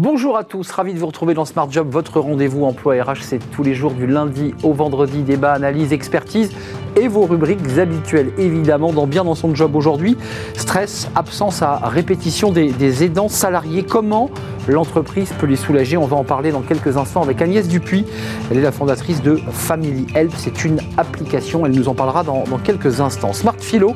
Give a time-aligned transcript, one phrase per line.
[0.00, 3.40] Bonjour à tous, ravi de vous retrouver dans Smart Job, votre rendez-vous emploi RH, c'est
[3.50, 6.52] tous les jours du lundi au vendredi, débat, analyse, expertise
[6.94, 10.16] et vos rubriques habituelles évidemment dans Bien dans son job aujourd'hui.
[10.54, 14.30] Stress, absence à répétition des, des aidants salariés, comment
[14.74, 15.96] l'entreprise peut les soulager.
[15.96, 18.04] On va en parler dans quelques instants avec Agnès Dupuis.
[18.50, 20.32] Elle est la fondatrice de Family Help.
[20.36, 21.64] C'est une application.
[21.66, 23.32] Elle nous en parlera dans, quelques instants.
[23.32, 23.94] Smart Philo,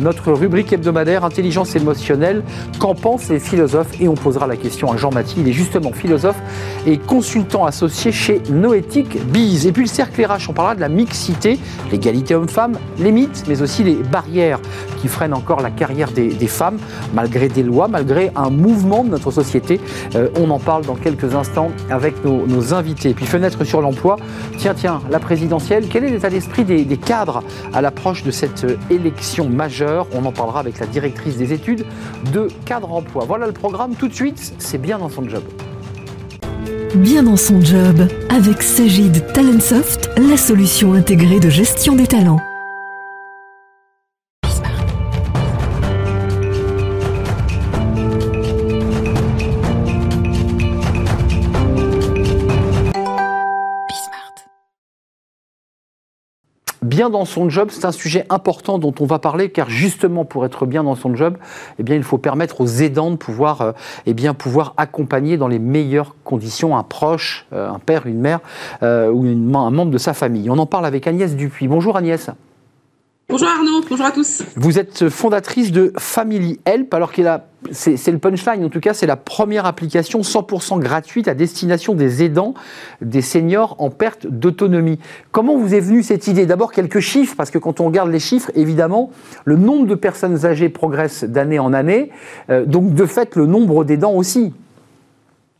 [0.00, 2.42] notre rubrique hebdomadaire intelligence émotionnelle.
[2.78, 4.00] Qu'en pensent les philosophes?
[4.00, 5.42] Et on posera la question à Jean Mathieu.
[5.42, 6.36] Il est justement philosophe
[6.86, 9.66] et consultant associé chez Noéthique Biz.
[9.66, 11.58] Et puis le cercle RH, on parlera de la mixité,
[11.90, 14.60] l'égalité homme-femme, les mythes, mais aussi les barrières
[15.00, 16.78] qui freinent encore la carrière des femmes,
[17.14, 19.80] malgré des lois, malgré un mouvement de notre société.
[20.14, 23.14] Euh, on en parle dans quelques instants avec nos, invités.
[23.14, 24.16] Puis fenêtre sur l'emploi.
[24.58, 27.42] Tiens, tiens, la présidentielle, quel est l'état d'esprit des, cadres
[27.72, 30.06] à l'approche de cette euh, élection majeure?
[30.14, 31.84] On en parlera avec la directrice des études
[32.32, 33.24] de cadre emploi.
[33.26, 33.94] Voilà le programme.
[33.94, 35.42] Tout de suite, c'est bien dans son job.
[36.94, 42.40] Bien dans son job, avec Sagid Talentsoft, la solution intégrée de gestion des talents.
[57.00, 60.44] Bien dans son job, c'est un sujet important dont on va parler, car justement pour
[60.44, 61.38] être bien dans son job,
[61.78, 63.72] eh bien, il faut permettre aux aidants de pouvoir, euh,
[64.04, 68.40] eh bien, pouvoir accompagner dans les meilleures conditions un proche, euh, un père, une mère
[68.82, 70.50] euh, ou un membre de sa famille.
[70.50, 71.68] On en parle avec Agnès Dupuis.
[71.68, 72.28] Bonjour Agnès.
[73.30, 74.42] Bonjour Arnaud, bonjour à tous.
[74.56, 78.92] Vous êtes fondatrice de Family Help, alors qu'il a, c'est le punchline, en tout cas,
[78.92, 82.54] c'est la première application 100% gratuite à destination des aidants,
[83.00, 84.98] des seniors en perte d'autonomie.
[85.30, 86.44] Comment vous est venue cette idée?
[86.44, 89.12] D'abord quelques chiffres, parce que quand on regarde les chiffres, évidemment,
[89.44, 92.10] le nombre de personnes âgées progresse d'année en année,
[92.50, 94.52] euh, donc de fait, le nombre d'aidants aussi.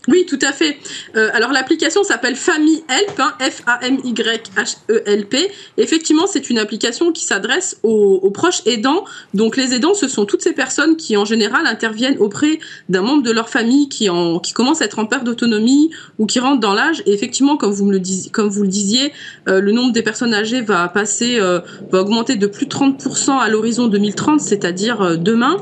[0.09, 0.79] Oui, tout à fait.
[1.15, 5.51] Euh, alors l'application s'appelle Family Help, hein, F-A-M-Y-H-E-L-P.
[5.77, 9.05] Effectivement, c'est une application qui s'adresse aux, proches aidants.
[9.35, 13.23] Donc les aidants, ce sont toutes ces personnes qui en général interviennent auprès d'un membre
[13.23, 16.61] de leur famille qui, en, qui commence à être en perte d'autonomie ou qui rentre
[16.61, 17.03] dans l'âge.
[17.05, 19.13] Et effectivement, comme vous, me le, disiez, comme vous le disiez,
[19.49, 21.61] euh, le nombre des personnes âgées va passer, euh,
[21.93, 25.59] va augmenter de plus de 30% à l'horizon 2030, c'est-à-dire demain.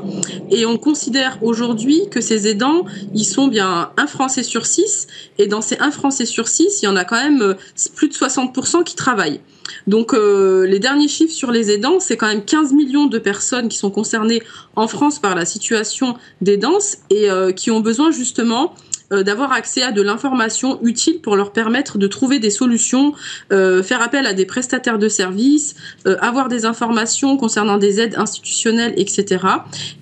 [0.49, 5.07] Et on considère aujourd'hui que ces aidants, ils sont bien un Sur 6,
[5.39, 7.53] et dans ces 1 Français sur 6, il y en a quand même euh,
[7.95, 9.41] plus de 60% qui travaillent.
[9.87, 13.69] Donc euh, les derniers chiffres sur les aidants, c'est quand même 15 millions de personnes
[13.69, 14.43] qui sont concernées
[14.75, 18.75] en France par la situation d'aidance et euh, qui ont besoin justement
[19.11, 23.13] euh, d'avoir accès à de l'information utile pour leur permettre de trouver des solutions,
[23.51, 25.75] euh, faire appel à des prestataires de services,
[26.07, 29.45] euh, avoir des informations concernant des aides institutionnelles, etc.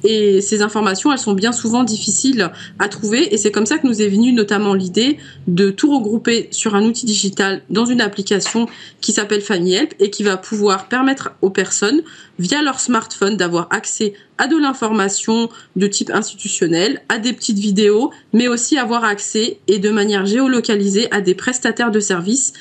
[0.04, 3.88] Et ces informations, elles sont bien souvent difficiles à trouver et c'est comme ça que
[3.88, 8.68] nous est venue notamment l'idée de tout regrouper sur un outil digital dans une application
[9.02, 12.02] qui s'appelle Family Help et qui va pouvoir permettre aux personnes
[12.40, 18.12] via leur smartphone d'avoir accès à de l'information de type institutionnel, à des petites vidéos,
[18.34, 22.54] mais aussi avoir accès et de manière géolocalisée à des prestataires de services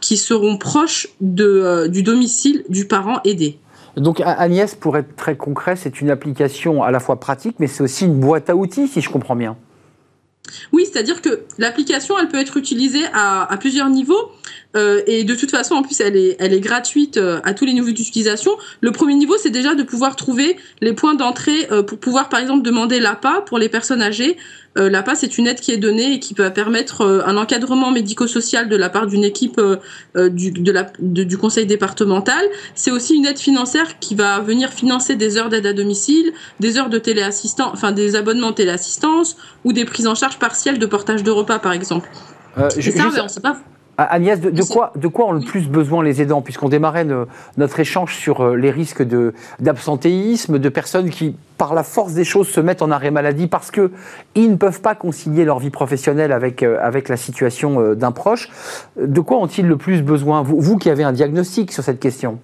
[0.00, 3.58] qui seront proches de, euh, du domicile du parent aidé.
[3.96, 7.82] Donc Agnès, pour être très concret, c'est une application à la fois pratique, mais c'est
[7.82, 9.56] aussi une boîte à outils, si je comprends bien.
[10.72, 14.32] Oui, c'est-à-dire que l'application, elle peut être utilisée à, plusieurs niveaux.
[14.76, 17.64] Euh, et de toute façon, en plus, elle est, elle est gratuite euh, à tous
[17.64, 18.52] les niveaux d'utilisation.
[18.80, 22.40] Le premier niveau, c'est déjà de pouvoir trouver les points d'entrée euh, pour pouvoir, par
[22.40, 24.36] exemple, demander l'APA pour les personnes âgées.
[24.76, 28.76] L'APA, c'est une aide qui est donnée et qui peut permettre un encadrement médico-social de
[28.76, 29.60] la part d'une équipe
[30.16, 32.40] du, de la, du conseil départemental.
[32.76, 36.78] C'est aussi une aide financière qui va venir financer des heures d'aide à domicile, des
[36.78, 41.24] heures de téléassistance, enfin des abonnements téléassistance ou des prises en charge partielles de portage
[41.24, 42.08] de repas, par exemple.
[42.78, 43.60] je, ça, on sait pas.
[44.02, 47.06] Ah, Agnès, de, quoi, de quoi ont le plus besoin les aidants Puisqu'on démarrait
[47.58, 49.02] notre échange sur euh, les risques
[49.60, 53.70] d'absentéisme, de, personnes qui, par la force des choses, se mettent en arrêt maladie parce
[53.70, 53.90] qu'ils
[54.36, 58.48] ne peuvent pas concilier leur vie professionnelle avec, euh, avec la situation euh, d'un proche.
[58.98, 62.38] De quoi ont-ils le plus besoin vous, vous qui avez un diagnostic sur cette question?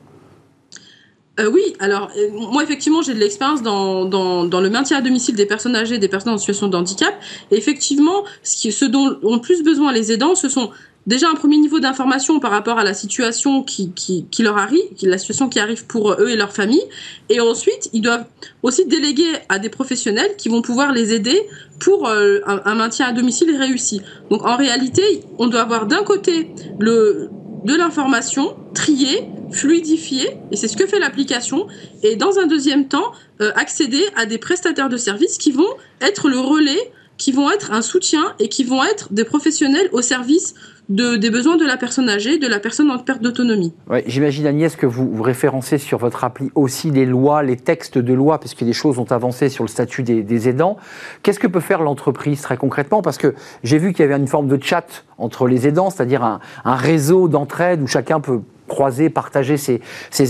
[1.39, 5.77] Oui, alors moi effectivement j'ai de l'expérience dans, dans, le maintien à domicile des personnes
[5.77, 7.13] âgées, des personnes en situation de handicap.
[7.51, 10.71] Et effectivement, ce, qui, ce dont ont plus besoin les aidants, ce sont
[11.07, 14.83] déjà un premier niveau d'information par rapport à la situation qui, qui, qui, leur arrive,
[15.03, 16.83] la situation qui arrive pour eux et leur famille.
[17.29, 18.27] Et ensuite, ils doivent
[18.63, 21.41] aussi déléguer à des professionnels qui vont pouvoir les aider
[21.79, 24.01] pour euh, un, maintien à domicile réussi.
[24.31, 25.03] Donc en réalité,
[25.39, 27.31] on doit avoir d'un côté le,
[27.65, 31.67] de l'information triée, fluidifiée, et c'est ce que fait l'application,
[32.03, 35.69] et dans un deuxième temps, euh, accéder à des prestataires de services qui vont
[36.01, 40.03] être le relais qui vont être un soutien et qui vont être des professionnels au
[40.03, 40.55] service
[40.89, 43.75] de, des besoins de la personne âgée, de la personne en perte d'autonomie.
[43.91, 48.15] Ouais, J'imagine Agnès que vous, référencez sur votre appli aussi les lois, les textes de
[48.15, 50.77] loi, parce que des choses ont avancé sur le statut des, aidants.
[51.23, 53.03] Qu'est-ce que peut faire l'entreprise très concrètement?
[53.03, 53.35] Parce que
[53.65, 57.27] j'ai vu qu'il y avait une forme de chat entre les aidants, c'est-à-dire un, réseau
[57.27, 59.81] d'entraide où chacun peut croiser, partager ses,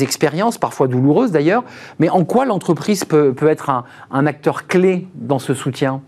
[0.03, 1.65] expériences, parfois douloureuses d'ailleurs.
[1.99, 3.71] Mais en quoi l'entreprise peut, être
[4.11, 6.00] un acteur clé dans ce soutien?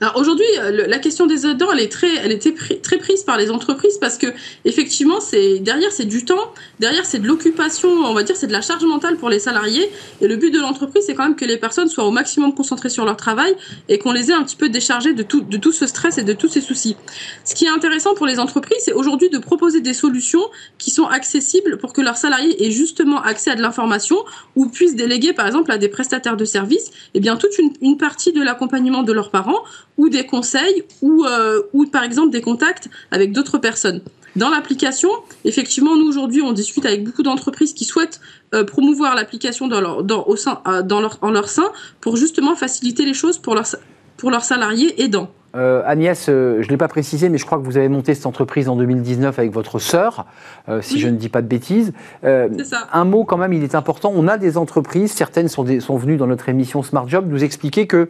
[0.00, 3.36] Alors aujourd'hui, euh, la question des aidants, elle est très, elle était très prise par
[3.36, 4.26] les entreprises parce que
[4.64, 8.52] effectivement, c'est derrière c'est du temps, derrière c'est de l'occupation, on va dire c'est de
[8.52, 9.90] la charge mentale pour les salariés.
[10.20, 12.88] Et le but de l'entreprise, c'est quand même que les personnes soient au maximum concentrées
[12.88, 13.54] sur leur travail
[13.88, 16.24] et qu'on les ait un petit peu déchargées de tout, de tout ce stress et
[16.24, 16.96] de tous ces soucis.
[17.44, 20.44] Ce qui est intéressant pour les entreprises, c'est aujourd'hui de proposer des solutions
[20.78, 24.16] qui sont accessibles pour que leurs salariés aient justement accès à de l'information
[24.56, 27.72] ou puissent déléguer par exemple à des prestataires de services, et eh bien toute une,
[27.80, 29.65] une partie de l'accompagnement de leurs parents
[29.96, 34.02] ou des conseils ou, euh, ou par exemple des contacts avec d'autres personnes.
[34.36, 35.08] Dans l'application,
[35.46, 38.20] effectivement, nous aujourd'hui, on discute avec beaucoup d'entreprises qui souhaitent
[38.54, 41.72] euh, promouvoir l'application euh, en leur sein
[42.02, 45.30] pour justement faciliter les choses pour leurs salariés aidants.
[45.56, 48.14] Euh, Agnès, euh, je ne l'ai pas précisé, mais je crois que vous avez monté
[48.14, 50.26] cette entreprise en 2019 avec votre sœur,
[50.68, 51.00] euh, si Oui.
[51.00, 51.92] je ne dis pas de bêtises.
[52.22, 52.86] C'est ça.
[52.92, 54.12] un mot quand même, il est important.
[54.14, 57.42] On a des entreprises, certaines sont, des- sont venues dans notre émission Smart Job nous
[57.42, 58.06] expliquer qu'il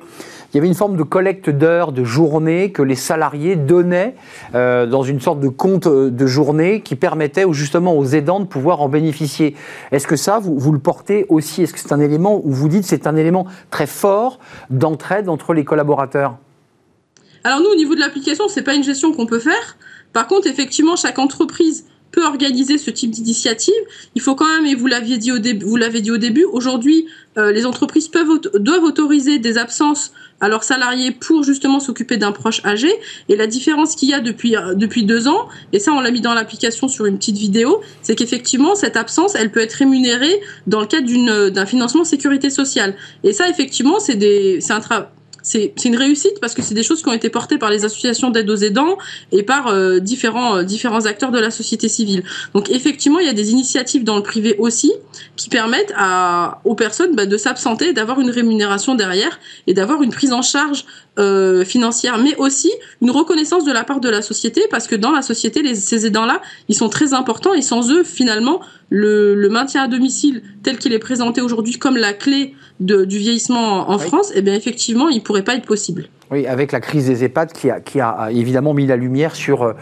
[0.54, 4.14] y avait une forme de collecte d'heures, de journées que les salariés donnaient
[4.52, 8.88] dans une sorte de compte de journée qui permettait justement aux aidants de pouvoir en
[8.88, 9.54] bénéficier.
[9.92, 11.62] Est-ce que ça, vous, vous le portez aussi?
[11.62, 14.38] Est-ce que c'est un élément où vous dites que c'est un élément très fort
[14.70, 16.36] d'entraide entre les collaborateurs?
[17.46, 19.76] Alors nous, au niveau de l'application, c'est pas une gestion qu'on peut faire.
[20.12, 23.72] Par contre, effectivement, chaque entreprise peut organiser ce type d'initiative.
[24.16, 27.06] Il faut quand même, et vous l'aviez dit au début, l'avez dit au début, aujourd'hui,
[27.38, 32.32] euh, les entreprises peuvent doivent autoriser des absences à leurs salariés pour justement s'occuper d'un
[32.32, 32.92] proche âgé.
[33.28, 36.10] Et la différence qu'il y a depuis euh, depuis deux ans, et ça on l'a
[36.10, 40.40] mis dans l'application sur une petite vidéo, c'est qu'effectivement cette absence, elle peut être rémunérée
[40.66, 42.96] dans le cadre d'un financement sécurité sociale.
[43.22, 45.06] Et ça, effectivement, c'est un travail
[45.46, 48.30] c'est une réussite parce que c'est des choses qui ont été portées par les associations
[48.30, 48.98] d'aide aux aidants
[49.30, 52.24] et par euh, différents, euh, différents acteurs de la société civile.
[52.52, 54.92] Donc effectivement, il y a des initiatives dans le privé aussi
[55.36, 59.38] qui permettent à, aux personnes bah, de s'absenter, d'avoir une rémunération derrière
[59.68, 60.84] et d'avoir une prise en charge
[61.18, 62.70] euh, financière, mais aussi
[63.00, 66.06] une reconnaissance de la part de la société parce que dans la société, les, ces
[66.06, 68.60] aidants-là, ils sont très importants et sans eux, finalement,
[68.90, 73.18] le, le maintien à domicile tel qu'il est présenté aujourd'hui comme la clé de, du
[73.18, 74.06] vieillissement en, en Oui.
[74.06, 76.08] France, eh bien effectivement, il pourrait pas être possible.
[76.32, 79.74] Oui, avec la crise des EHPAD qui a, évidemment mis la lumière sur euh,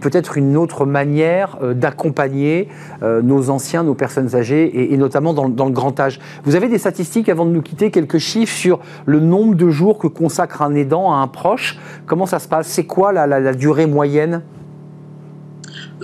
[0.00, 2.66] peut-être une autre manière euh, d'accompagner
[3.04, 6.18] euh, nos anciens, nos personnes âgées, et, notamment dans, le- grand âge.
[6.42, 9.98] Vous avez des statistiques, avant de nous quitter, quelques chiffres sur le nombre de jours
[9.98, 11.78] que consacre un aidant à un proche?
[12.04, 12.66] Comment ça se passe?
[12.66, 14.42] C'est quoi la durée moyenne?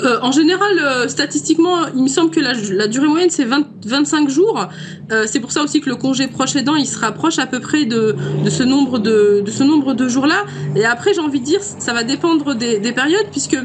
[0.01, 3.67] Euh, en général, euh, statistiquement, il me semble que la, la durée moyenne c'est 20
[3.85, 4.67] 25 jours.
[5.11, 7.59] Euh, c'est pour ça aussi que le congé proche aidant, il se rapproche à peu
[7.61, 8.15] près de,
[8.45, 10.45] de ce nombre de, de ce nombre de jours-là.
[10.77, 13.57] Et après, j'ai envie de dire, ça va dépendre des, des périodes puisque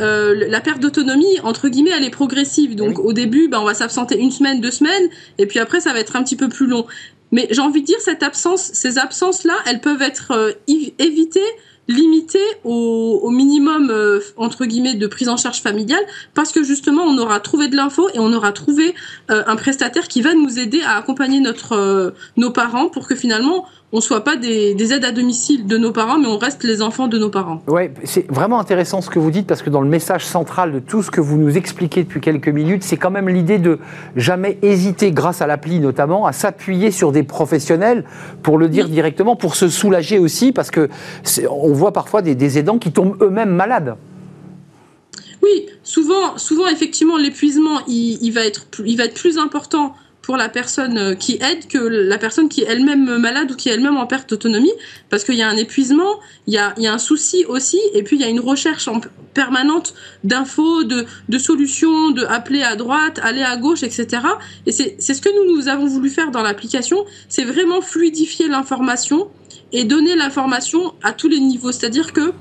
[0.00, 2.74] euh, la perte d'autonomie, entre guillemets, elle est progressive.
[2.74, 5.92] Donc au début, ben, on va s'absenter une semaine, deux semaines, et puis après, ça
[5.92, 6.86] va être un petit peu plus long.
[7.32, 11.40] Mais j'ai envie de dire, cette absence, ces absences-là, elles peuvent être euh, évi- évitées
[11.88, 16.02] limité au, minimum euh, entre guillemets de prise en charge familiale
[16.34, 18.94] parce que justement on aura trouvé de l'info et on aura trouvé
[19.30, 23.14] euh, un prestataire qui va nous aider à accompagner notre euh, nos parents pour que
[23.14, 26.64] finalement on soit pas des, des aides à domicile de nos parents mais on reste
[26.64, 27.62] les enfants de nos parents.
[27.68, 30.78] Ouais, c'est vraiment intéressant ce que vous dites parce que dans le message central de
[30.80, 33.78] tout ce que vous nous expliquez depuis quelques minutes, c'est quand même l'idée de
[34.16, 38.04] jamais hésiter, grâce à l'appli notamment, à s'appuyer sur des professionnels
[38.42, 38.90] pour le dire Oui.
[38.90, 40.88] directement, pour se soulager aussi parce que
[41.48, 43.96] on voit parfois des, des aidants qui tombent eux-mêmes malades.
[45.42, 49.94] Oui, souvent, souvent effectivement, l'épuisement, il, il va être, il va être plus important
[50.26, 53.68] pour la personne euh, qui aide que la personne qui est elle-même malade ou qui
[53.68, 54.72] est elle-même en perte d'autonomie,
[55.08, 56.18] parce qu'il y a un épuisement,
[56.48, 59.00] il y a, un souci aussi, et puis il y a une recherche en
[59.34, 61.06] permanente d'infos, de,
[61.38, 64.22] solutions, de appeler à droite, aller à gauche, etc.
[64.66, 69.28] Et c'est ce que nous, nous avons voulu faire dans l'application, c'est vraiment fluidifier l'information
[69.72, 71.70] et donner l'information à tous les niveaux.
[71.70, 72.32] C'est-à-dire que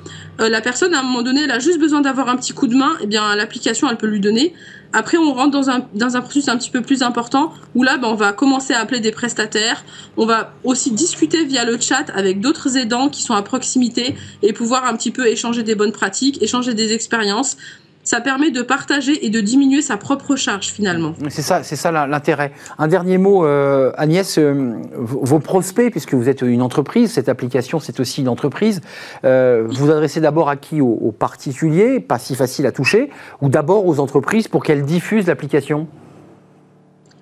[0.42, 2.68] euh, la personne, à un moment donné, elle a juste besoin d'avoir un petit coup
[2.68, 4.54] de main, et bien l'application, elle peut lui donner.
[4.98, 7.98] Après, on rentre dans un, dans un processus un petit peu plus important, où là,
[7.98, 9.84] ben, on va commencer à appeler des prestataires.
[10.16, 14.54] On va aussi discuter via le chat avec d'autres aidants qui sont à proximité et
[14.54, 17.58] pouvoir un petit peu échanger des bonnes pratiques, échanger des expériences.
[18.06, 21.14] Ça permet de partager et de diminuer sa propre charge finalement.
[21.30, 22.54] C'est ça, l'intérêt.
[22.78, 27.80] Un dernier mot, euh, Agnès, euh, vos prospects, puisque vous êtes une entreprise, cette application
[27.80, 28.82] c'est aussi une entreprise,
[29.26, 33.10] euh, vous adressez d'abord à qui aux particuliers, pas si facile à toucher,
[33.42, 35.88] ou d'abord aux entreprises pour qu'elles diffusent l'application?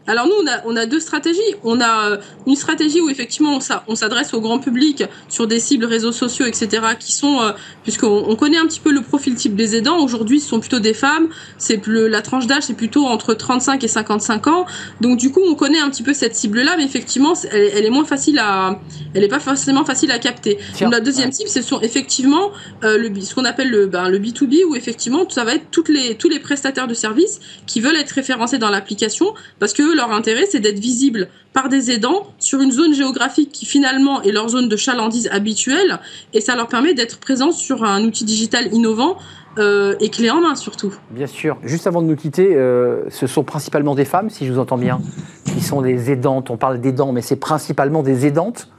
[0.05, 1.39] Alors nous, on a, on a deux stratégies.
[1.63, 5.85] On a euh, une stratégie où effectivement on s'adresse au grand public sur des cibles
[5.85, 6.67] réseaux sociaux, etc.,
[6.99, 7.51] qui sont, euh,
[7.83, 10.79] puisqu'on on connaît un petit peu le profil type des aidants, aujourd'hui ce sont plutôt
[10.79, 14.65] des femmes, c'est la tranche d'âge c'est plutôt entre 35 et 55 ans,
[15.01, 18.05] donc du coup on connaît un petit peu cette cible-là, mais effectivement elle, est moins
[18.05, 18.79] facile à,
[19.13, 20.57] elle n'est pas forcément facile à capter.
[20.79, 22.51] Donc, la deuxième cible, ce sont effectivement
[22.83, 25.89] euh, le, ce qu'on appelle le, ben, le B2B, où effectivement ça va être toutes
[25.89, 30.11] les, tous les prestataires de services qui veulent être référencés dans l'application, parce que leur
[30.11, 34.49] intérêt, c'est d'être visible par des aidants sur une zone géographique qui finalement est leur
[34.49, 35.99] zone de chalandise habituelle,
[36.33, 39.17] et ça leur permet d'être présents sur un outil digital innovant
[39.59, 40.93] euh, et clé en main surtout.
[41.11, 41.57] Bien sûr.
[41.63, 44.79] Juste avant de nous quitter, euh, ce sont principalement des femmes, si je vous entends
[44.79, 44.99] bien,
[45.45, 46.49] qui sont des aidantes.
[46.49, 48.69] On parle d'aidants, mais c'est principalement des aidantes.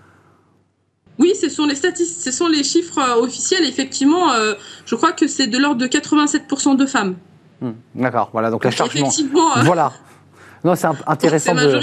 [1.20, 3.64] Oui, ce sont les statistiques, ce sont les chiffres euh, officiels.
[3.64, 4.30] Effectivement,
[4.84, 7.14] je crois que c'est de l'ordre de 87% de femmes.
[7.60, 8.96] Hmm, d'accord, voilà, donc la charge.
[8.96, 9.50] Effectivement.
[9.62, 9.92] Voilà,
[10.64, 11.54] non, c'est intéressant.
[11.54, 11.80] de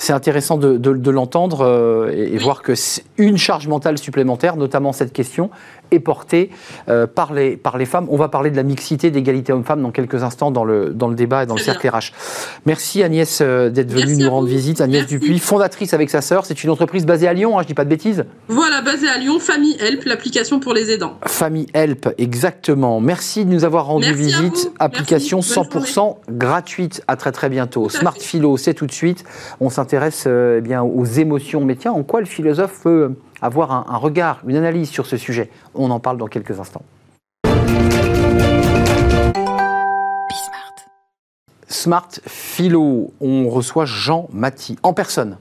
[0.00, 2.72] c'est intéressant de, l'entendre euh, et, voir que
[3.18, 5.50] une charge mentale supplémentaire, notamment cette question,
[5.90, 6.48] est portée
[6.88, 8.06] euh, par, les, par les femmes.
[8.08, 11.14] On va parler de la mixité, d'égalité hommes-femmes dans quelques instants dans le, dans le
[11.14, 12.12] débat et dans le cercle RH.
[12.64, 14.80] Merci Agnès euh, d'être venue nous rendre visite.
[14.80, 16.46] Agnès Dupuis, fondatrice avec sa sœur.
[16.46, 18.24] C'est une entreprise basée à Lyon, hein, je ne dis pas de bêtises.
[18.48, 21.18] Voilà, basée à Lyon, Famille Help, l'application pour les aidants.
[21.26, 23.00] Famille Help, exactement.
[23.00, 24.72] Merci de nous avoir rendu visite.
[24.78, 27.02] Application 100% gratuite.
[27.06, 27.90] À très très bientôt.
[27.90, 29.24] Smart Philo, c'est tout de suite.
[29.60, 31.64] On s'intéresse s'intéresse euh, eh bien, aux émotions.
[31.64, 35.16] Mais tiens, en quoi le philosophe peut avoir un, un regard, une analyse sur ce
[35.16, 35.50] sujet?
[35.74, 36.84] On en parle dans quelques instants.
[41.66, 45.38] Smart Philo, on reçoit Jean Maty en personne.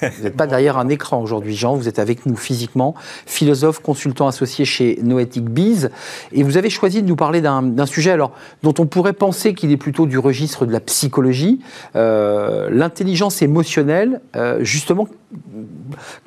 [0.00, 2.94] Vous n'êtes pas derrière un écran aujourd'hui, Jean, vous êtes avec nous physiquement,
[3.26, 5.88] philosophe, consultant associé chez Noetic Bees,
[6.32, 9.70] et vous avez choisi de nous parler d'un sujet alors, dont on pourrait penser qu'il
[9.72, 11.60] est plutôt du registre de la psychologie,
[11.96, 14.20] euh, l'intelligence émotionnelle.
[14.36, 15.08] Euh, justement,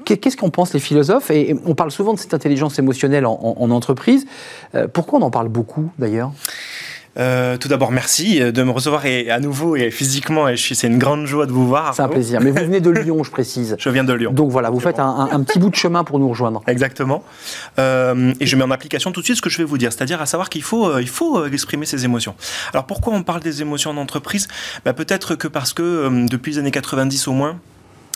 [0.05, 1.31] qu'est-ce qu'en pensent les philosophes?
[1.31, 4.25] Et, on parle souvent de cette intelligence émotionnelle en, entreprise.
[4.75, 6.31] Euh, pourquoi on en parle beaucoup d'ailleurs?
[7.17, 10.47] Euh, tout d'abord, merci de me recevoir et, à nouveau et physiquement.
[10.47, 11.93] Et c'est une grande joie de vous voir.
[11.93, 12.39] C'est un plaisir.
[12.41, 13.75] Mais vous venez de Lyon, je précise.
[13.77, 14.31] Je viens de Lyon.
[14.31, 16.61] Donc voilà, vous faites un, petit bout de chemin pour nous rejoindre.
[16.67, 17.23] Exactement.
[17.79, 19.91] Euh, et je mets en application tout de suite ce que je vais vous dire,
[19.91, 22.35] c'est-à-dire à savoir qu'il faut, euh, il faut exprimer ses émotions.
[22.73, 24.47] Alors pourquoi on parle des émotions en entreprise
[24.85, 27.57] bah, Peut-être que parce que depuis les années 90 au moins,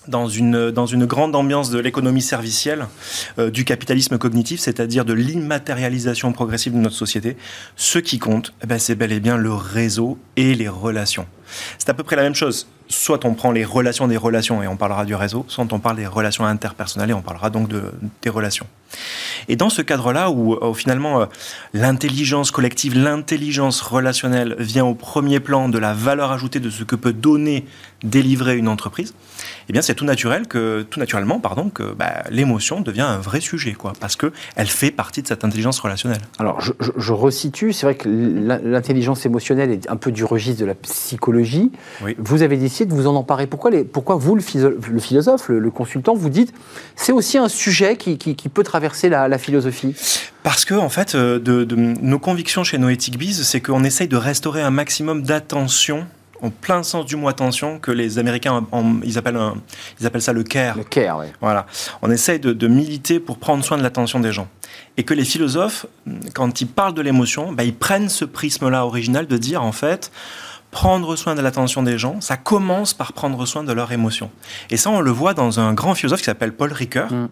[0.08, 2.88] dans une, dans une grande ambiance de l'économie servicielle,
[3.40, 7.38] euh, du capitalisme cognitif, c'est-à-dire de l'immatérialisation progressive de notre société,
[7.76, 11.28] ce qui compte, eh ben, c'est bel et bien le réseau et les relations.
[11.78, 12.68] C'est à peu près la même chose.
[12.88, 15.98] Soit on prend les relations des relations et on parlera du réseau, soit on parle
[15.98, 18.68] des relations interpersonnelles et on parlera donc de, des relations.
[19.48, 21.26] Et dans ce cadre-là, où, euh, finalement euh,
[21.74, 26.96] l'intelligence collective, l'intelligence relationnelle vient au premier plan de la valeur ajoutée de ce que
[26.96, 27.66] peut donner,
[28.04, 29.14] délivrer une entreprise,
[29.68, 33.42] eh bien c'est tout naturel que, tout naturellement, pardon, que bah, l'émotion devient un vrai
[33.42, 36.22] sujet, quoi, parce que elle fait partie de cette intelligence relationnelle.
[36.40, 40.66] Alors je, je resitue, c'est vrai que l'intelligence émotionnelle est un peu du registre de
[40.66, 41.72] la psychologie.
[42.18, 43.48] Vous avez de vous en emparer.
[43.48, 46.54] Pourquoi, les, pourquoi vous, le, philosophe, le, consultant, vous dites
[46.98, 49.96] c'est aussi un sujet qui, qui, peut traverser la, la philosophie?
[50.44, 54.10] Parce que, en fait, euh, de, de, nos convictions chez Noétique Biz, c'est qu'on essaye
[54.10, 56.06] de restaurer un maximum d'attention
[56.42, 58.66] en plein sens du mot attention que les Américains,
[59.04, 59.40] ils, appellent
[60.00, 60.78] ils appellent ça le care.
[60.78, 61.28] Le care, oui.
[61.42, 61.66] Voilà.
[62.02, 64.48] On essaye de, militer pour prendre soin de l'attention des gens.
[64.98, 65.86] Et que les philosophes,
[66.34, 70.12] quand ils parlent de l'émotion, bah, ils prennent ce prisme-là original de dire, en fait,
[70.76, 74.30] prendre soin de l'attention des gens, ça commence par prendre soin de leurs émotions.
[74.70, 77.30] Et ça, on le voit dans un grand philosophe qui s'appelle Paul Ricoeur, mm.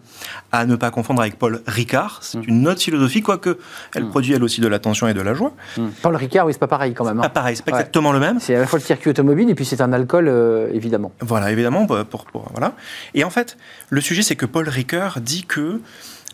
[0.50, 2.20] à ne pas confondre avec Paul Ricard.
[2.22, 2.44] C'est mm.
[2.48, 3.58] une autre philosophie, quoique
[3.94, 4.08] elle mm.
[4.08, 5.52] produit elle aussi de l'attention et de la joie.
[6.00, 7.18] Paul Ricard, oui, c'est pas pareil quand même.
[7.18, 7.22] Hein.
[7.22, 8.40] Pas pareil, c'est pas exactement le même.
[8.40, 11.12] C'est à la fois le circuit automobile et puis c'est un alcool, euh, évidemment.
[11.20, 11.86] Voilà, évidemment.
[11.86, 12.72] Pour, voilà.
[13.12, 13.58] Et en fait,
[13.90, 15.82] le sujet, c'est que Paul Ricoeur dit que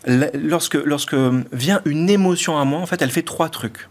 [0.07, 1.15] lorsque, lorsque
[1.51, 3.89] vient une émotion à moi, en fait, elle fait trois trucs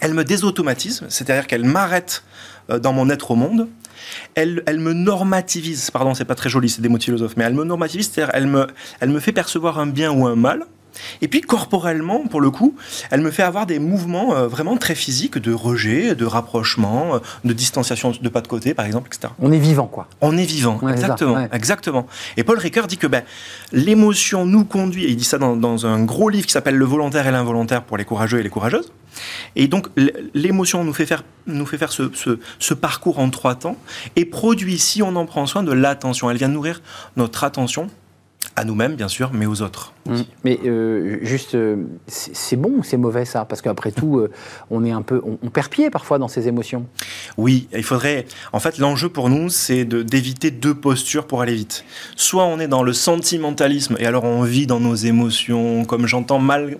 [0.00, 2.24] elle me désautomatise, c'est-à-dire qu'elle m'arrête
[2.70, 3.68] euh, dans mon être au monde.
[4.34, 7.44] Elle, elle me normativise, pardon, c'est pas très joli, c'est des mots de philosophe, mais
[7.44, 8.66] elle me normativise, c'est-à-dire elle me,
[9.00, 10.64] elle me fait percevoir un bien ou un mal,
[11.20, 12.74] Et puis corporellement, pour le coup,
[13.10, 17.18] elle me fait avoir des mouvements euh, vraiment très physiques de rejet, de rapprochement, euh,
[17.44, 19.32] de distanciation de pas de côté, par exemple, etc.
[19.40, 20.06] On est vivant, quoi.
[20.20, 21.48] On est vivant, Ouais, c'est ça, exactement, ouais.
[21.52, 22.06] exactement.
[22.36, 23.22] Et Paul Ricoeur dit que ben,
[23.72, 26.84] l'émotion nous conduit, et il dit ça dans, dans un gros livre qui s'appelle Le
[26.84, 28.92] volontaire et l'involontaire pour les courageux et les courageuses.
[29.56, 29.88] Et donc
[30.34, 33.76] l'émotion nous fait faire, nous fait faire ce, ce- ce parcours en trois temps
[34.16, 36.30] et produit, si on en prend soin, de l'attention.
[36.30, 36.80] Elle vient nourrir
[37.16, 37.88] notre attention
[38.56, 39.92] à nous-mêmes, bien sûr, mais aux autres.
[40.44, 43.44] Mais euh, juste, euh, c'est bon ou c'est mauvais ça?
[43.44, 44.30] Parce qu'après tout, euh,
[44.70, 46.86] on est un peu, on, on perd pied parfois dans ses émotions.
[47.38, 48.26] Oui, il faudrait.
[48.52, 51.84] En fait, l'enjeu pour nous, c'est de- d'éviter deux postures pour aller vite.
[52.16, 56.38] Soit on est dans le sentimentalisme et alors on vit dans nos émotions, comme j'entends
[56.40, 56.76] mal.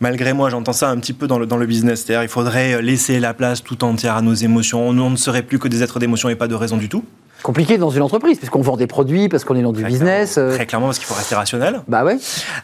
[0.00, 2.04] Malgré moi, j'entends ça un petit peu dans le, dans le business.
[2.04, 4.92] C'est-à-dire, il faudrait laisser la place tout entière à nos émotions.
[4.94, 7.04] Nous, on ne serait plus que des êtres d'émotion et pas de raison du tout.
[7.42, 9.90] Compliqué dans une entreprise, parce qu'on vend des produits, parce qu'on est dans du Très
[9.90, 10.34] business.
[10.34, 10.50] clairement.
[10.52, 11.80] euh, Très clairement, parce qu'il faut rester rationnel.
[11.88, 12.18] Bah ouais.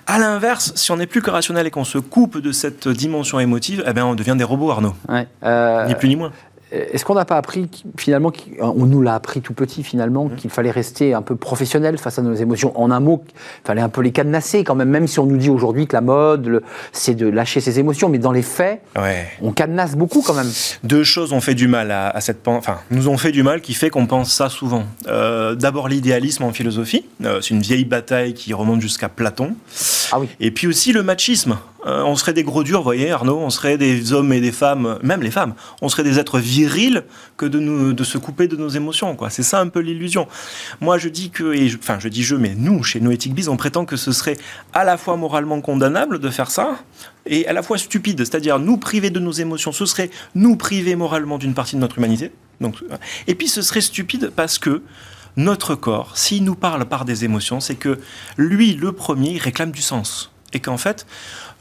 [0.06, 3.40] À l'inverse, si on n'est plus que rationnel et qu'on se coupe de cette dimension
[3.40, 4.94] émotive, eh ben, on devient des robots, Arnaud.
[5.08, 5.26] ouais.
[5.44, 6.32] Euh, Ni plus ni moins.
[6.72, 10.34] Est-ce qu'on n'a pas appris finalement, on nous l'a appris tout petit finalement, Mmh.
[10.36, 12.72] qu'il fallait rester un peu professionnel face à nos émotions?
[12.80, 15.36] En un mot, il fallait un peu les cadenasser quand même, même si on nous
[15.36, 19.26] dit aujourd'hui que la mode, c'est de lâcher ses émotions, mais dans les faits, Ouais.
[19.42, 20.50] on cadenasse beaucoup quand même.
[20.82, 23.60] Deux choses ont fait du mal à, à cette enfin nous ont fait du mal
[23.60, 24.84] qui fait qu'on pense ça souvent.
[25.06, 29.54] Euh, D'abord l'idéalisme en philosophie, Euh, c'est une vieille bataille qui remonte jusqu'à Platon.
[30.12, 30.28] Ah oui.
[30.40, 31.56] Et puis aussi le machisme.
[31.86, 34.50] Euh, on serait des gros durs, vous voyez Arnaud, on serait des hommes et des
[34.50, 37.04] femmes, même les femmes, on serait des êtres virils
[37.36, 39.14] que de, nous, de se couper de nos émotions.
[39.14, 39.30] quoi.
[39.30, 40.26] C'est ça un peu l'illusion.
[40.80, 43.56] Moi je dis que, je- enfin je dis je, mais nous chez Noétique Biz, on
[43.56, 44.36] prétend que ce serait
[44.72, 46.76] à la fois moralement condamnable de faire ça
[47.24, 48.18] et à la fois stupide.
[48.18, 51.98] C'est-à-dire nous priver de nos émotions, ce serait nous priver moralement d'une partie de notre
[51.98, 52.32] humanité.
[53.28, 54.82] Et puis ce serait stupide parce que
[55.36, 57.98] notre corps, s'il nous parle par des émotions, c'est que
[58.38, 60.32] lui, le premier, il réclame du sens.
[60.52, 61.06] Et qu'en fait,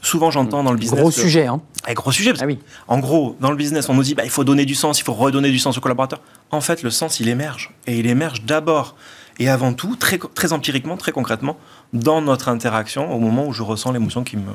[0.06, 1.00] souvent j'entends dans le business...
[1.00, 1.60] Gros que- sujet, hein.
[1.88, 2.58] Eh, gros sujet, parce Ah oui.
[2.88, 5.04] en gros, dans le business, on nous dit bah, il faut donner du sens, il
[5.04, 6.20] faut redonner du sens aux collaborateurs.
[6.50, 7.72] En fait, le sens, il émerge.
[7.86, 8.96] Et il émerge d'abord
[9.38, 11.58] et avant tout, très, très empiriquement, très concrètement,
[11.92, 14.50] dans notre interaction au moment où je ressens l'émotion qui me,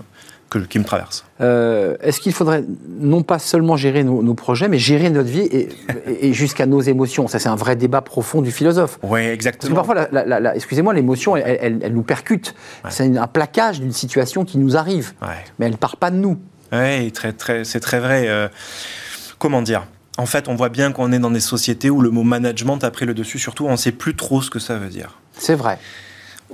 [0.52, 1.26] que- qui me traverse.
[1.40, 2.64] Euh, Est-ce qu'il faudrait
[3.00, 7.28] non pas seulement gérer nos, nos projets, mais gérer notre vie et, jusqu'à nos émotions?
[7.28, 9.00] Ça, c'est un vrai débat profond du philosophe.
[9.02, 9.76] Oui, Parce que exactement.
[9.84, 10.08] parfois,
[10.54, 12.54] excusez-moi, l'émotion, elle, elle- elle nous percute.
[12.90, 15.30] C'est un plaquage d'une situation qui nous arrive, Ouais.
[15.58, 16.38] mais elle part pas de nous.
[16.72, 18.26] Oui, très, très, c'est très vrai.
[18.28, 18.48] Euh,
[19.40, 19.86] comment dire?
[20.18, 22.92] En fait, on voit bien qu'on est dans des sociétés où le mot management a
[22.92, 23.40] pris le dessus.
[23.40, 25.18] Surtout, on ne sait plus trop ce que ça veut dire.
[25.38, 25.80] C'est vrai.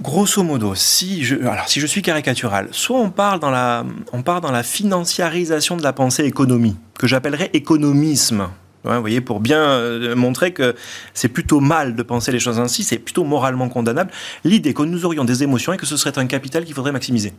[0.01, 3.83] Grosso modo, si je, alors, si je suis caricatural, soit on parle dans la,
[4.13, 8.47] on part dans la financiarisation de la pensée économie, que j'appellerais économisme.
[8.83, 10.75] Vous voyez, pour bien euh, montrer que
[11.13, 14.11] c'est plutôt mal de penser les choses ainsi, c'est plutôt moralement condamnable.
[14.43, 17.33] L'idée que nous aurions des émotions et que ce serait un capital qu'il faudrait maximiser.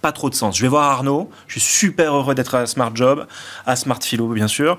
[0.00, 0.56] Pas trop de sens.
[0.56, 3.26] Je vais voir Arnaud, je suis super heureux d'être à Smart Job,
[3.66, 4.78] à Smart Philo bien sûr.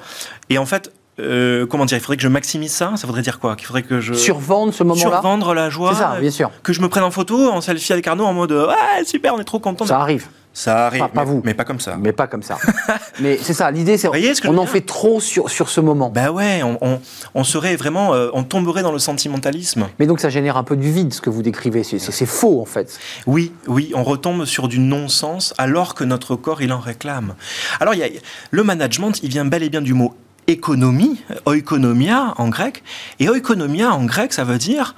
[0.49, 3.39] Et en fait, euh, comment dire, il faudrait que je maximise ça Ça voudrait dire
[3.39, 3.55] quoi?
[3.55, 4.13] Qu'il faudrait que je...
[4.13, 5.01] Survendre ce moment-là?
[5.09, 6.51] Survendre la joie C'est ça, bien sûr.
[6.63, 9.39] que je me prenne en photo, en selfie avec Arnaud, en mode ouais super, on
[9.39, 9.85] est trop content.
[9.85, 11.41] Ça arrive, Ça arrive, Pas- pas mais, vous.
[11.43, 11.97] mais pas comme ça.
[11.99, 12.57] mais pas comme ça.
[13.19, 16.09] mais c'est ça, l'idée, c'est ce on en fait trop sur, sur ce moment.
[16.09, 16.99] Bah ouais, on, on-
[17.35, 19.87] on serait vraiment, euh, on tomberait dans le sentimentalisme.
[19.99, 21.83] Mais donc ça génère un peu du vide, ce que vous décrivez.
[21.83, 22.99] C'est- faux, en fait.
[23.25, 27.33] Oui, oui, on retombe sur du non-sens alors que notre corps il en réclame.
[27.79, 28.07] Alors il y a,
[28.51, 30.13] le management, il vient bel et bien du mot
[30.47, 32.83] économie, oikonomia en grec,
[33.19, 34.95] et oikonomia en grec ça veut dire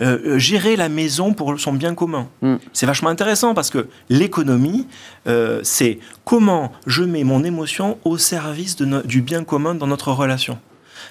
[0.00, 2.26] euh, euh, gérer la maison pour son bien commun.
[2.40, 2.54] Mm.
[2.72, 4.86] C'est vachement intéressant parce que l'économie,
[5.26, 9.86] euh, c'est comment je mets mon émotion au service de no- du bien commun dans
[9.86, 10.58] notre relation.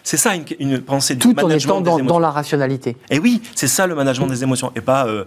[0.04, 2.06] C'est ça une, une pensée du Tout en management étant des dans, émotions.
[2.16, 2.98] dans la rationalité.
[3.12, 5.26] Et oui, c'est ça le management des émotions, et pas euh,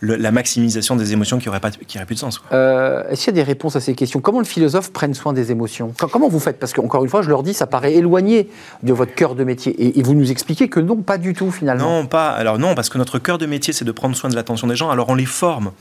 [0.00, 2.40] le- la maximisation des émotions qui n'aurait pas, qui aurait plus de sens.
[2.52, 4.20] Euh, Est-ce qu'il y a des réponses à ces questions?
[4.20, 5.92] Comment le philosophe prenne soin des émotions?
[5.98, 6.58] Co- Comment vous faites?
[6.58, 8.48] Parce qu'encore une fois, je leur dis, ça paraît éloigné
[8.82, 9.72] de votre cœur de métier.
[9.82, 12.00] Et, et vous nous expliquez que non, pas du tout finalement.
[12.00, 12.30] Non, pas.
[12.30, 14.76] Alors non, parce que notre cœur de métier, c'est de prendre soin de l'attention des
[14.76, 14.90] gens.
[14.90, 15.72] Alors on les forme,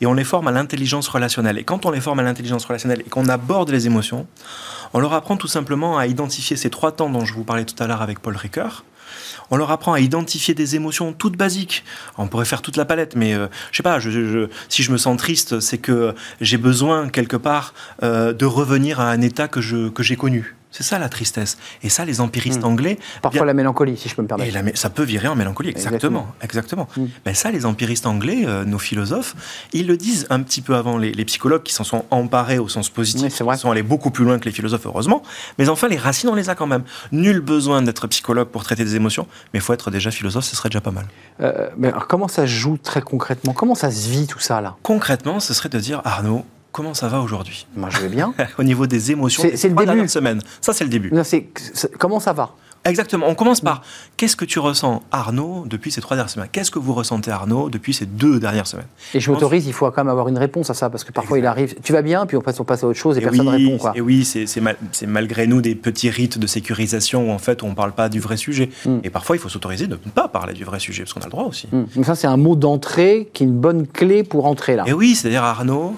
[0.00, 1.58] et on les forme à l'intelligence relationnelle.
[1.58, 4.26] Et quand on les forme à l'intelligence relationnelle et qu'on aborde les émotions,
[4.94, 7.80] on leur apprend tout simplement à identifier ces trois temps dont je vous parlais tout
[7.82, 8.84] à l'heure avec Paul Ricoeur.
[9.50, 11.84] On leur apprend à identifier des émotions toutes basiques.
[12.18, 13.98] On pourrait faire toute la palette, mais euh, je sais pas.
[14.68, 19.10] Si je me sens triste, c'est que j'ai besoin quelque part euh, de revenir à
[19.10, 20.55] un état que j'ai connu.
[20.76, 21.56] C'est ça la tristesse.
[21.82, 22.66] Et ça, les empiristes Mm.
[22.66, 24.54] anglais Parfois bien- la mélancolie, si je peux me et permettre.
[24.54, 26.26] la ça peut virer en mélancolie, exactement.
[26.42, 26.86] exactement.
[26.98, 27.04] Mm.
[27.24, 29.34] Ben ça, les empiristes anglais, euh, nos philosophes,
[29.72, 32.68] ils le disent un petit peu avant les, les psychologues qui s'en sont emparés au
[32.68, 35.22] sens positif, Oui, sont allés beaucoup plus loin que les philosophes, heureusement.
[35.58, 36.82] Mais enfin, les racines, on les a quand même.
[37.10, 40.56] Nul besoin d'être psychologue pour traiter des émotions, mais il faut être déjà philosophe, ce
[40.56, 41.06] serait déjà pas mal.
[41.40, 43.52] Euh, mais alors, comment ça se joue très concrètement?
[43.54, 44.76] Comment ça se vit tout ça là?
[44.82, 46.44] Concrètement, ce serait de dire, Arnaud,
[46.76, 47.66] comment ça va aujourd'hui?
[47.74, 48.34] Moi, je vais bien.
[48.58, 49.86] Au niveau des émotions, C'est- le début.
[49.86, 50.42] dernières semaines.
[50.60, 51.10] Ça, c'est le début.
[51.10, 51.22] Non,
[51.98, 52.50] comment ça va?
[52.84, 53.26] Exactement.
[53.28, 53.82] On commence par
[54.16, 56.48] qu'est-ce que tu ressens, Arnaud, depuis ces trois dernières semaines?
[56.52, 58.86] Qu'est-ce que vous ressentez, Arnaud, depuis ces deux dernières semaines?
[59.14, 61.38] Et je m'autorise, il faut quand même avoir une réponse à ça, parce que parfois
[61.38, 63.46] il arrive, tu vas bien, puis on passe, on passe à autre chose et, personne
[63.46, 63.78] ne oui, répond.
[63.78, 63.92] Quoi.
[63.96, 67.38] Et oui, c'est c'est mal- c'est malgré nous des petits rites de sécurisation où en
[67.38, 68.70] fait on ne parle pas du vrai sujet.
[68.84, 68.98] Mm.
[69.02, 71.24] Et parfois il faut s'autoriser de ne pas parler du vrai sujet parce qu'on a
[71.24, 71.68] le droit aussi.
[71.72, 74.84] Donc ça, c'est un mot d'entrée qui est une bonne clé pour entrer là.
[74.86, 75.96] Et oui, c'est-à-dire Arnaud,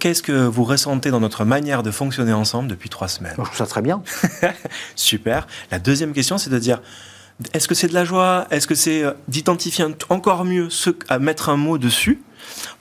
[0.00, 3.50] qu'est-ce que vous ressentez dans notre manière de fonctionner ensemble depuis trois semaines Moi, je
[3.50, 4.02] trouve ça très bien.
[4.96, 5.46] Super.
[5.70, 6.80] La deuxième question, c'est de dire
[7.52, 8.46] est-ce que c'est de la joie?
[8.50, 12.20] Est-ce que c'est euh, d'identifier encore mieux ce, à mettre un mot dessus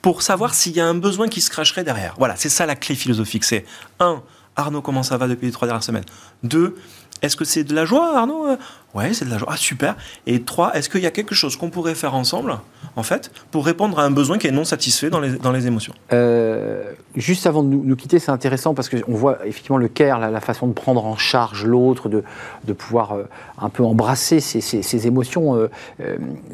[0.01, 2.15] pour savoir s'il y a un besoin qui se cracherait derrière?
[2.17, 3.43] Voilà, c'est ça la clé philosophique.
[3.45, 3.65] C'est
[3.99, 4.21] un,
[4.55, 6.05] Arnaud, comment ça va depuis les trois dernières semaines?
[6.43, 6.75] Deux,
[7.21, 8.57] est-ce que c'est de la joie, Arnaud Euh,
[8.95, 9.49] Ouais, c'est de la joie.
[9.51, 9.95] Ah, super.
[10.25, 12.57] Et trois, est-ce qu'il y a quelque chose qu'on pourrait faire ensemble,
[12.95, 15.67] en fait, pour répondre à un besoin qui est non satisfait dans les, dans les
[15.67, 15.93] émotions?
[16.11, 16.83] Euh,
[17.15, 20.31] juste avant de nous, nous quitter, c'est intéressant parce qu'on voit effectivement le care, la,
[20.31, 22.23] la façon de prendre en charge l'autre, de,
[22.65, 23.23] de pouvoir euh,
[23.61, 25.55] un peu embrasser ses, ses- ses émotions.
[25.55, 25.67] euh,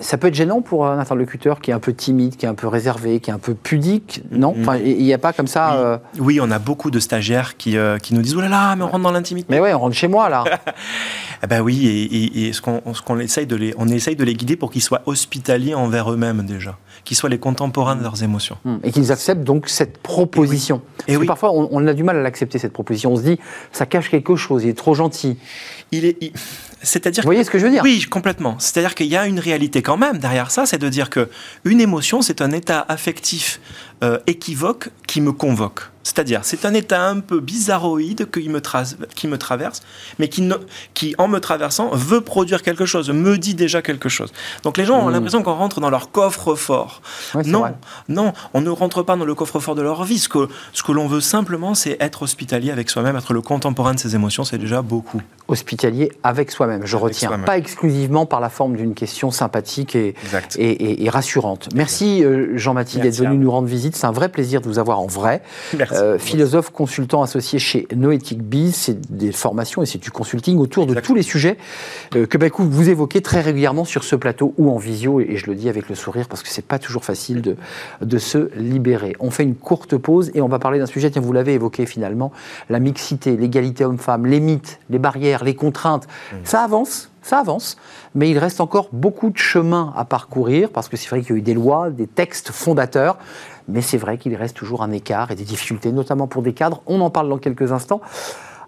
[0.01, 2.53] ça peut être gênant pour un interlocuteur qui est un peu timide, qui est un
[2.55, 4.53] peu réservé, qui est un peu pudique, non?
[4.55, 4.61] Mhm.
[4.61, 6.01] Enfin, Il n'y a pas comme ça.
[6.15, 6.35] Oui.
[6.35, 8.87] Oui, on a beaucoup de stagiaires qui, qui nous disent Oh là là, mais on
[8.87, 9.47] rentre dans l'intimité.
[9.49, 10.43] Mais ouais, on rentre chez moi là.
[11.43, 14.33] Eh ben oui, et, et- et ce qu'on essaye de les, on essaye de les
[14.33, 18.57] guider pour qu'ils soient hospitaliers envers eux-mêmes déjà, qu'ils soient les contemporains de leurs émotions.
[18.65, 18.79] Hum.
[18.83, 20.81] Et qu'ils acceptent donc cette proposition.
[20.97, 21.27] Parce que oui.
[21.27, 23.11] parfois, on, on a du mal à l'accepter, cette proposition.
[23.13, 23.39] On se dit,
[23.71, 25.37] ça cache quelque chose, il est trop gentil.
[25.91, 26.31] Il est, il-
[26.81, 27.81] c'est-à-dire, Vous voyez ce que je veux dire?
[27.83, 28.55] Oui, complètement.
[28.59, 31.29] C'est-à-dire qu'il y a une réalité quand même derrière ça, c'est de dire que
[31.63, 33.59] une émotion, c'est un état affectif
[34.03, 35.81] euh, équivoque qui me convoque.
[36.05, 39.81] C'est-à-dire, c'est un état un peu bizarroïde qui me, tra- qui me traverse,
[40.19, 44.31] mais qui, en me traversant, veut produire quelque chose, me dit déjà quelque chose.
[44.61, 45.13] Donc les gens ont Mm.
[45.13, 47.01] l'impression qu'on rentre dans leur coffre-fort.
[47.33, 47.73] Ouais, non, vrai.
[48.07, 50.19] non, on ne rentre pas dans le coffre-fort de leur vie.
[50.19, 53.95] Ce que, ce que l'on veut simplement, c'est être hospitalier avec soi-même, être le contemporain
[53.95, 55.21] de ses émotions, c'est déjà beaucoup.
[55.47, 57.37] Hospitalier avec soi-même, je retiens.
[57.39, 60.55] Pas exclusivement par la forme d'une question sympathique et, Exact.
[60.57, 61.69] et, et- et rassurante.
[61.75, 63.95] Merci euh, Jean-Mathilde d'être venu nous rendre visite.
[63.95, 65.43] C'est un vrai plaisir de vous avoir en vrai.
[65.77, 65.93] Merci.
[65.95, 70.87] Euh, philosophe, consultant associé chez Noétique Biz, c'est des formations et c'est du consulting autour
[70.87, 71.57] de tous les sujets
[72.15, 75.45] euh, que bah, vous évoquez très régulièrement sur ce plateau ou en visio, et je
[75.47, 77.55] le dis avec le sourire parce que c'est pas toujours facile de,
[78.01, 79.15] de se libérer.
[79.19, 81.85] On fait une courte pause et on va parler d'un sujet, tiens, vous l'avez évoqué
[81.85, 82.31] finalement,
[82.69, 86.07] la mixité, l'égalité homme-femme, les mythes, les barrières, les contraintes.
[86.43, 87.77] Ça avance, ça avance,
[88.13, 91.33] mais il reste encore beaucoup de chemin à parcourir parce que c'est vrai qu'il y
[91.33, 93.17] a eu des lois, des textes fondateurs,
[93.67, 96.81] mais c'est vrai qu'il reste toujours un écart et des difficultés, notamment pour des cadres.
[96.85, 98.01] On en parle dans quelques instants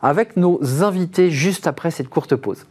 [0.01, 2.65] avec nos invités juste après cette courte pause.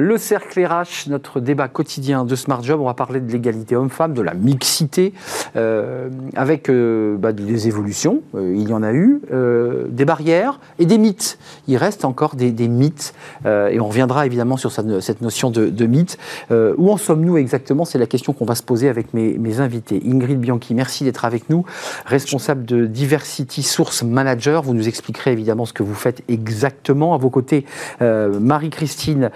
[0.00, 4.14] Le cercle RH, notre débat quotidien de Smart Job, on va parler de l'égalité homme-femme,
[4.14, 5.12] de la mixité,
[5.56, 9.20] euh, avec euh, bah, des évolutions, euh, il y en a eu,
[9.90, 11.38] des barrières et des mythes.
[11.68, 13.12] Il reste encore des, mythes,
[13.44, 16.16] et on reviendra évidemment sur cette, notion de, de mythe.
[16.50, 17.84] Où en sommes-nous exactement?
[17.84, 20.02] C'est la question qu'on va se poser avec mes, invités.
[20.06, 21.64] Ingrid Bianchi, merci d'être avec nous,
[22.06, 24.62] responsable de Diversity Source Manager.
[24.62, 27.14] Vous nous expliquerez évidemment ce que vous faites exactement.
[27.14, 27.66] À vos côtés,
[28.00, 29.30] Marie-Christine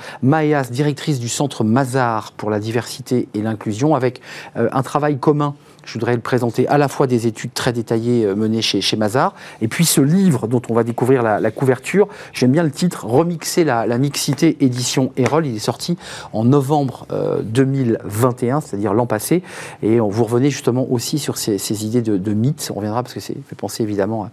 [0.63, 4.21] Directrice du centre Mazar pour la diversité et l'inclusion, avec
[4.57, 5.55] euh, un travail commun.
[5.85, 8.97] Je voudrais le présenter à la fois des études très détaillées euh, menées chez, chez
[8.97, 12.09] Mazar, et puis ce livre dont on va découvrir la, couverture.
[12.33, 15.47] J'aime bien le titre, Remixer la, mixité, édition Erol.
[15.47, 15.97] Il est sorti
[16.33, 19.43] en novembre euh, 2021, c'est-à-dire l'an passé.
[19.83, 22.71] Et on vous revenez justement aussi sur ces, idées de, mythes.
[22.73, 24.31] On reviendra parce que c'est fait penser évidemment à,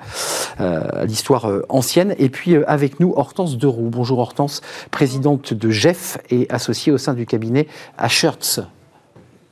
[0.61, 2.15] euh, à l'histoire euh, ancienne.
[2.17, 3.89] Et puis euh, avec nous, Hortense Deroux.
[3.89, 4.61] Bonjour Hortense,
[4.91, 8.61] présidente de GEF et associée au sein du cabinet Ashertz.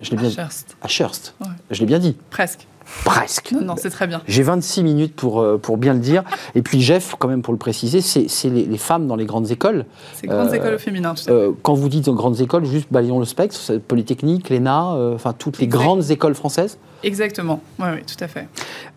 [0.02, 0.78] Je l'ai bien Ashurst.
[0.82, 1.34] Ashertz.
[1.42, 1.48] Ouais.
[1.72, 2.16] Je l'ai bien dit.
[2.30, 2.68] Presque.
[3.06, 3.52] Presque.
[3.52, 4.22] Non, non, c'est très bien.
[4.28, 6.24] J'ai 26 minutes pour, euh, pour bien le dire.
[6.56, 9.52] Et puis Jeff, quand même pour le préciser, c'est les, les femmes dans les grandes
[9.52, 9.86] écoles.
[10.16, 11.32] C'est grandes Euh, écoles au féminin, tout ça.
[11.32, 15.60] Euh, quand vous dites grandes écoles, juste balayons le spectre, Polytechnique, l'ENA, euh, enfin toutes
[15.60, 15.78] les Exact.
[15.84, 16.80] grandes écoles françaises.
[17.04, 17.62] Exactement.
[17.78, 18.48] Oui, oui, tout à fait.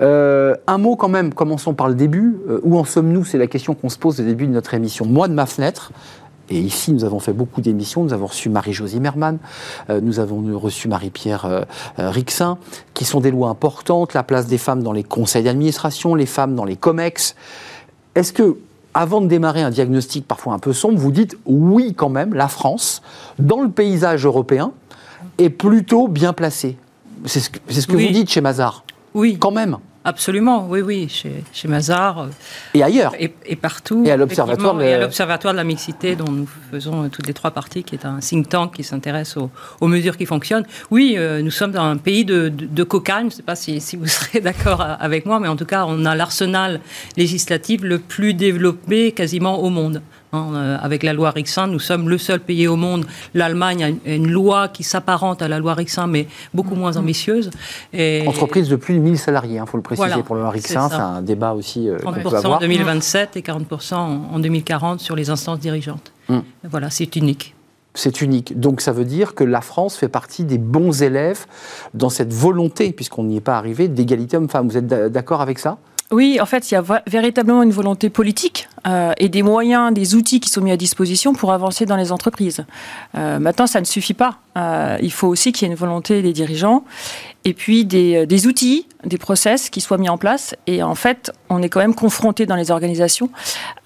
[0.00, 2.36] Euh, un mot quand même, commençons par le début.
[2.48, 3.24] Euh, où en sommes-nous?
[3.24, 5.04] C'est la question qu'on se pose au début de notre émission.
[5.04, 5.92] Moi, de ma fenêtre,
[6.52, 8.04] et ici, nous avons fait beaucoup d'émissions.
[8.04, 9.38] Nous avons reçu Marie-Josie Merman,
[9.88, 11.62] euh, nous avons reçu Marie-Pierre euh,
[11.98, 12.58] euh, Rixin,
[12.92, 16.54] qui sont des lois importantes, la place des femmes dans les conseils d'administration, les femmes
[16.54, 17.36] dans les COMEX.
[18.14, 18.58] Est-ce que,
[18.92, 22.48] avant de démarrer un diagnostic parfois un peu sombre, vous dites oui quand même, la
[22.48, 23.00] France,
[23.38, 24.72] dans le paysage européen,
[25.38, 26.76] est plutôt bien placée?
[27.24, 28.08] C'est ce que, c'est ce que Oui.
[28.08, 28.84] vous dites chez Mazar,
[29.14, 29.38] Oui.
[29.40, 29.78] quand même.
[30.04, 32.28] Absolument, oui, oui, chez, chez Mazar.
[32.74, 34.02] Et ailleurs et, et, partout.
[34.04, 35.00] Et à l'Observatoire de...
[35.00, 38.48] l'Observatoire de la mixité, dont nous faisons toutes les trois parties, qui est un think
[38.48, 40.66] tank qui s'intéresse aux, aux, mesures qui fonctionnent.
[40.90, 43.54] Oui, euh, nous sommes dans un pays de, de, de cocagne, je ne sais pas
[43.54, 46.80] si, si vous serez d'accord avec moi, mais en tout cas, on a l'arsenal
[47.16, 50.02] législatif le plus développé quasiment au monde.
[50.34, 53.04] Hein, euh, avec la loi Rixin, nous sommes le seul pays au monde.
[53.34, 57.50] L'Allemagne a une loi qui s'apparente à la loi Rixin, mais beaucoup moins ambitieuse.
[57.92, 58.24] Et...
[58.26, 60.50] Entreprise de plus de 1000 salariés, il hein, faut le préciser voilà, pour le loi
[60.50, 65.28] Rixin, c'est un débat aussi euh, 30% en 2027 et 40% en 2040 sur les
[65.28, 66.12] instances dirigeantes.
[66.30, 66.38] Mmh.
[66.64, 67.54] Voilà, c'est unique.
[67.92, 68.58] C'est unique.
[68.58, 71.44] Donc ça veut dire que la France fait partie des bons élèves
[71.92, 74.66] dans cette volonté, puisqu'on n'y est pas arrivé, d'égalité homme-femme.
[74.66, 75.76] Vous êtes d'accord avec ça?
[76.12, 80.14] Oui, en fait, il y a véritablement une volonté politique euh, et des moyens, des
[80.14, 82.66] outils qui sont mis à disposition pour avancer dans les entreprises.
[83.16, 84.36] Euh, maintenant, ça ne suffit pas.
[84.58, 86.84] Euh, il faut aussi qu'il y ait une volonté des dirigeants
[87.46, 90.54] et puis des, des, outils, des process qui soient mis en place.
[90.66, 93.30] Et en fait, on est quand même confronté dans les organisations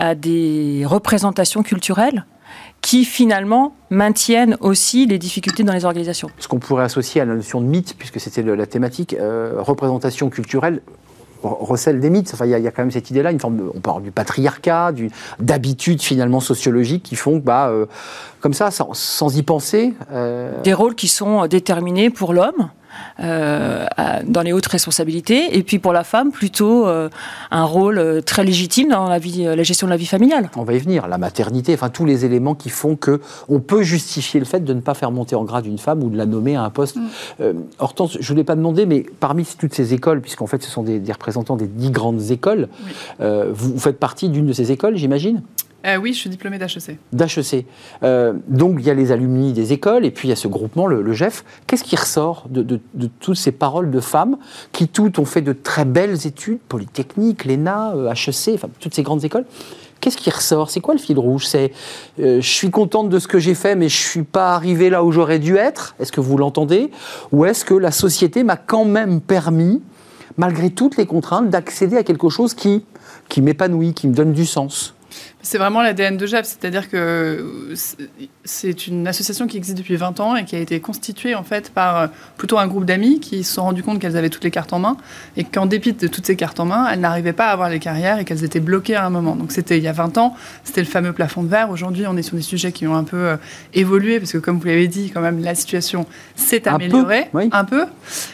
[0.01, 2.27] à des représentations culturelles
[2.81, 6.31] qui finalement maintiennent aussi les difficultés dans les organisations.
[6.39, 9.17] Ce qu'on pourrait associer à la notion de mythe, puisque c'était la thématique,
[9.59, 10.83] représentation culturelle,
[11.43, 12.31] recèle des mythes.
[12.35, 14.93] Enfin, il y, a quand même cette idée-là, une forme de, on parle du patriarcat,
[15.39, 17.87] d'habitudes finalement sociologiques qui font que, bah, euh,
[18.41, 19.95] comme ça, sans, y penser.
[20.13, 20.63] Euh...
[20.63, 22.71] Des rôles qui sont déterminés pour l'homme.
[23.21, 23.87] Euh,
[24.27, 27.09] dans les hautes responsabilités, et puis pour la femme, plutôt euh,
[27.51, 30.51] un rôle euh, très légitime dans la, vie, la gestion de la vie familiale.
[30.57, 33.83] On va y venir, la maternité, enfin tous les éléments qui font que on peut
[33.83, 36.27] justifier le fait de ne pas faire monter en grade une femme ou de la
[36.27, 36.97] nommer à un poste.
[36.97, 37.07] Mm.
[37.41, 40.71] Euh, Hortense, je ne voulais pas demander, mais parmi toutes ces écoles, puisqu'en fait ce
[40.71, 42.93] sont des, des, représentants des dix grandes écoles, oui.
[43.21, 45.43] euh, vous, vous, faites partie d'une de ces écoles, j'imagine?
[45.87, 46.99] Euh, oui, je suis diplômée d'HEC.
[47.13, 47.67] D'HEC.
[48.03, 50.49] Euh, donc il y a les alumni des écoles et puis il y a ce
[50.49, 51.45] groupement, le, GEF.
[51.67, 52.81] Qu'est-ce qui ressort de,
[53.21, 54.37] toutes ces paroles de femmes
[54.73, 59.03] qui toutes ont fait de très belles études, Polytechnique, l'ENA, euh, HEC, enfin toutes ces
[59.03, 59.45] grandes écoles?
[60.01, 60.71] Qu'est-ce qui ressort?
[60.71, 61.47] C'est quoi le fil rouge?
[61.47, 61.73] C'est
[62.21, 65.03] euh, je suis contente de ce que j'ai fait, mais je suis pas arrivée là
[65.05, 65.95] où j'aurais dû être?
[65.99, 66.91] Est-ce que vous l'entendez?
[67.33, 69.83] Ou est-ce que la société m'a quand même permis,
[70.37, 72.85] malgré toutes les contraintes, d'accéder à quelque chose qui,
[73.29, 74.95] qui m'épanouit, qui me donne du sens?
[75.47, 77.73] C'est vraiment l'ADN de JEP, c'est-à-dire que
[78.45, 81.71] c'est une association qui existe depuis 20 ans et qui a été constituée en fait
[81.71, 84.73] par plutôt un groupe d'amis qui se sont rendus compte qu'elles avaient toutes les cartes
[84.73, 84.97] en main
[85.37, 87.79] et qu'en dépit de toutes ces cartes en main, elles n'arrivaient pas à avoir les
[87.79, 89.37] carrières et qu'elles étaient bloquées à un moment.
[89.37, 91.71] Donc c'était il y a 20 ans, c'était le fameux plafond de verre.
[91.71, 93.37] Aujourd'hui, on est sur des sujets qui ont un peu euh,
[93.73, 97.39] évolué parce que comme vous l'avez dit, quand même la situation s'est améliorée un peu,
[97.39, 97.49] oui.
[97.53, 97.85] un peu,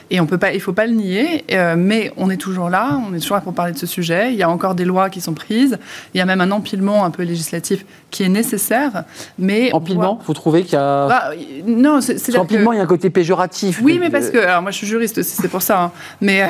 [0.09, 1.44] et on peut pas, il faut pas le nier.
[1.53, 4.33] Euh, mais on est toujours là, on est toujours là pour parler de ce sujet.
[4.33, 5.79] Il y a encore des lois qui sont prises.
[6.14, 9.05] Il y a même un empilement un peu législatif qui est nécessaire.
[9.38, 11.31] Mais empilement, vous trouvez qu'il y a bah,
[11.67, 12.77] non, c'est empilement, que...
[12.77, 13.81] il y a un côté péjoratif.
[13.83, 15.83] Oui, mais parce que alors moi je suis juriste aussi, c'est pour ça.
[15.83, 15.93] Hein.
[16.21, 16.47] Mais euh,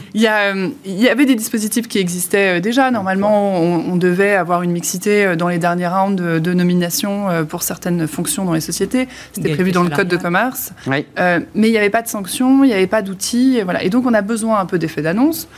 [0.14, 2.90] il, y a, euh, il y avait des dispositifs qui existaient euh, déjà.
[2.90, 7.62] Normalement, on, on, devait avoir une mixité dans les derniers rounds de, de nomination pour
[7.62, 9.08] certaines fonctions dans les sociétés.
[9.32, 10.72] C'était prévu dans le code de commerce.
[10.86, 11.06] Oui.
[11.18, 13.58] Euh, mais il n'y avait pas de sanctions, il n'y avait pas d'outils.
[13.58, 13.82] Et, voilà.
[13.82, 15.48] et donc on a besoin un peu d'effets d'annonce.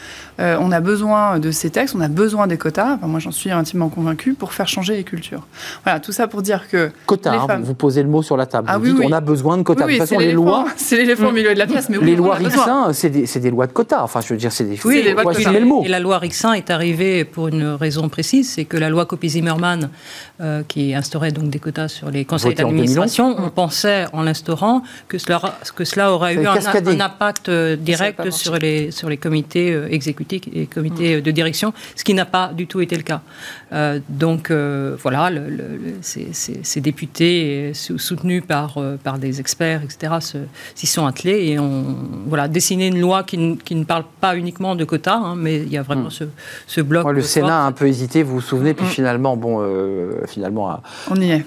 [0.41, 2.95] Euh, on a besoin de ces textes, on a besoin des quotas.
[2.95, 5.47] Enfin, moi, j'en suis intimement convaincue pour faire changer les cultures.
[5.85, 7.33] Voilà, tout ça pour dire que quotas.
[7.33, 7.63] Hein, femmes...
[7.63, 8.69] Vous posez le mot sur la table.
[8.71, 9.07] Ah, vous oui, dites oui.
[9.09, 9.87] on a besoin de quotas.
[9.87, 11.89] Oui, de toute façon, les lois, c'est l'éléphant au milieu de la pièce.
[11.89, 14.03] Mais les lois Rixin, c'est des, des, lois de quotas.
[14.03, 14.79] Enfin, je veux dire, c'est des.
[14.85, 15.53] Oui, les lois de quotas.
[15.53, 15.83] Le mot.
[15.85, 19.91] Et la loi Rixin est arrivée pour une raison précise, c'est que la loi Copy-Zimmermann,
[20.41, 25.19] euh, qui instaurait donc des quotas sur les conseils d'administration, on pensait en l'instaurant que
[25.19, 25.41] cela,
[25.75, 29.89] que cela aurait eu un, un, impact euh, direct sur les sur les comités euh,
[30.31, 33.23] et comités de direction, ce qui n'a pas du tout été le cas.
[33.73, 39.41] Euh, donc euh, voilà, le, le, ces, ces, ces, députés soutenus par, euh, par des
[39.41, 40.37] experts, etc.,
[40.75, 44.75] s'y sont attelés et ont voilà, dessiné une loi qui, qui, ne parle pas uniquement
[44.75, 46.11] de quotas, hein, mais il y a vraiment mmh.
[46.11, 46.25] ce,
[46.67, 47.07] ce, bloc.
[47.07, 48.91] Ouais, le Sénat a un peu hésité, vous vous souvenez, puis mmh.
[48.91, 50.81] finalement, bon, euh, finalement,
[51.11, 51.45] on y est.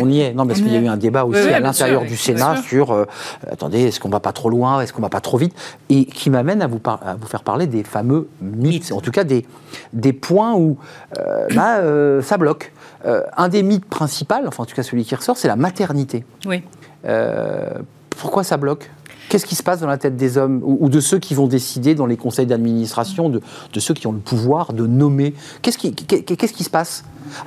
[0.00, 0.34] on y est.
[0.34, 3.06] Non, parce qu'il y a eu un débat aussi oui, à l'intérieur du Sénat sur,
[3.48, 5.54] attendez, est-ce qu'on va pas trop loin, est-ce qu'on va pas trop vite,
[5.88, 8.09] et qui m'amène à vous, à vous faire parler des fameux
[8.40, 9.46] mythes en tout cas des,
[9.92, 10.78] des points où
[11.18, 12.72] euh, là, euh, ça bloque.
[13.06, 16.24] Euh, un des mythes principaux, enfin en tout cas celui qui ressort, c'est la maternité.
[16.46, 16.62] Oui.
[18.10, 18.90] pourquoi ça bloque?
[19.30, 21.46] Qu'est-ce qui se passe dans la tête des hommes ou, ou, de ceux qui vont
[21.46, 23.40] décider dans les conseils d'administration, de,
[23.72, 25.34] de, ceux qui ont le pouvoir de nommer?
[25.62, 27.04] Qu'est-ce qui, qui se passe?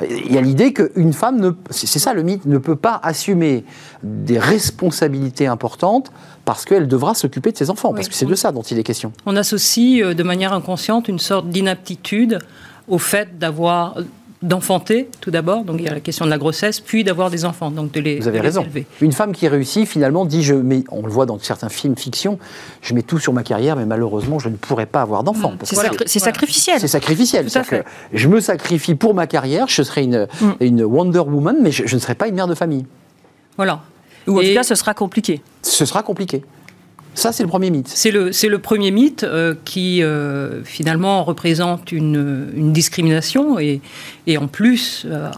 [0.10, 3.66] Il y a l'idée qu'une femme, c'est ça le mythe, ne peut pas assumer
[4.02, 6.12] des responsabilités importantes
[6.46, 8.78] parce qu'elle devra s'occuper de ses enfants, oui, parce que c'est de ça dont il
[8.78, 9.12] est question.
[9.26, 12.40] On associe de manière inconsciente une sorte d'inaptitude
[12.88, 13.96] au fait d'avoir
[14.44, 17.46] d'enfanter tout d'abord, donc il y a la question de la grossesse, puis d'avoir des
[17.46, 18.66] enfants, donc de les Vous avez raison.
[19.02, 22.38] Une femme qui réussit finalement dit je mets, on le voit dans certains films fiction,
[22.82, 25.52] je mets tout sur ma carrière, mais malheureusement je ne pourrais pas avoir d'enfants.
[25.52, 25.66] Mmh.
[26.06, 26.80] C'est sacrificiel.
[26.80, 27.48] C'est sacrificiel.
[28.14, 30.52] je me sacrifie pour ma carrière, je serai une, mmh.
[30.60, 32.86] une Wonder Woman, mais je, ne serai pas une mère de famille.
[33.56, 33.82] Voilà.
[34.28, 35.42] Ou en tout cas, ce sera compliqué.
[35.62, 36.44] Ce sera compliqué.
[37.16, 37.88] Ça, c'est le premier mythe.
[37.88, 43.82] C'est le, le premier mythe euh, qui, euh, finalement, représente une, une discrimination et,
[44.26, 45.30] et, en plus, euh,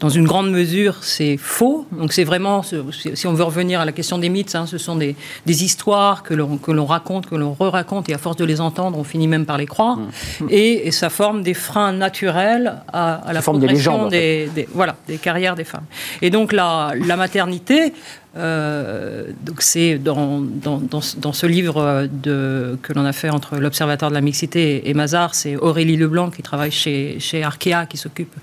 [0.00, 1.86] dans une grande mesure, c'est faux.
[1.92, 4.96] Donc, c'est vraiment, si on veut revenir à la question des mythes, hein, ce sont
[4.96, 5.14] des,
[5.46, 9.04] des histoires que l'on raconte, que l'on re-raconte, et à force de les entendre, on
[9.04, 9.96] finit même par les croire.
[9.98, 10.46] Mmh.
[10.50, 15.56] Et, ça forme des freins naturels à, à la progression des, des, voilà, des carrières
[15.56, 15.84] des femmes.
[16.22, 17.92] Et donc, la, la maternité,
[18.36, 24.10] euh, donc c'est dans, dans, dans, ce livre de, que l'on a fait entre l'Observatoire
[24.10, 28.34] de la mixité et Mazar, c'est Aurélie Leblanc qui travaille chez, chez Arkea, qui s'occupe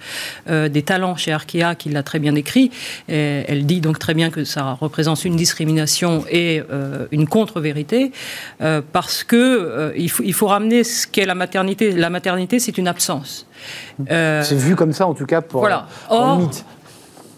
[0.49, 2.71] euh, des talents chez Arkea, qui l'a très bien décrit.
[3.09, 8.11] Et elle dit donc très bien que ça représente une discrimination et euh, une contre-vérité,
[8.91, 11.91] parce que il, faut, il faut ramener ce qu'est la maternité.
[11.91, 13.45] La maternité, c'est une absence.
[14.07, 15.87] c'est vu comme ça en tout cas pour, voilà.
[16.09, 16.63] Or, mythe.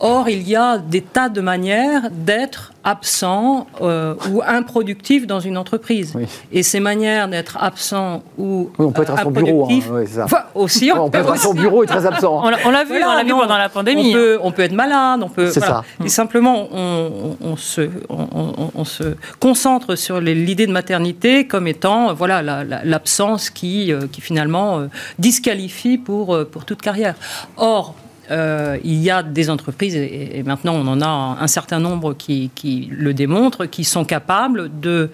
[0.06, 5.58] Or, il y a des tas de manières d'être absent euh, ou improductif dans une
[5.58, 6.14] entreprise.
[6.52, 10.50] Et ces manières d'être absent ou oui, on peut être à son bureau, hein, ça.
[10.56, 12.44] aussi, on, peut être à son bureau et très absent.
[12.44, 14.10] on l'a vu, on l'a vu pendant la pandémie.
[14.10, 15.50] On peut, on peut être malade, on peut.
[15.50, 15.86] C'est ça.
[16.04, 22.42] Et simplement, on, on se, on, se concentre sur l'idée de maternité comme étant, voilà,
[22.84, 24.88] l'absence qui, euh, qui finalement euh,
[25.18, 27.16] disqualifie pour pour toute carrière.
[27.56, 27.96] Or,
[28.32, 32.52] euh, il y a des entreprises, et, maintenant on en a un, certain nombre qui,
[32.92, 35.10] le démontrent, qui sont capables de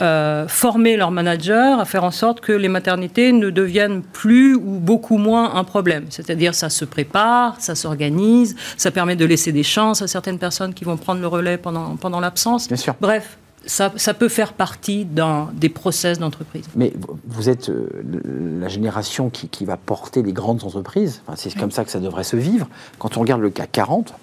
[0.00, 4.78] euh, former leurs managers à faire en sorte que les maternités ne deviennent plus ou
[4.78, 6.06] beaucoup moins un problème.
[6.08, 10.72] C'est-à-dire ça se prépare, ça s'organise, ça permet de laisser des chances à certaines personnes
[10.72, 12.68] qui vont prendre le relais pendant, pendant l'absence.
[13.00, 15.06] Bref, ça, peut faire partie
[15.54, 16.64] des process d'entreprise.
[16.74, 16.92] Mais
[17.26, 17.88] vous êtes euh,
[18.60, 21.22] la génération qui, qui, va porter les grandes entreprises.
[21.36, 22.66] c'est comme ça que ça devrait se vivre.
[22.98, 24.14] Quand on regarde le CAC 40,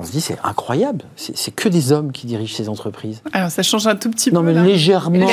[0.00, 3.22] on se dit c'est incroyable, c'est que des hommes qui dirigent ces entreprises.
[3.34, 4.36] Alors ça change un tout petit peu.
[4.36, 5.26] Non mais légèrement.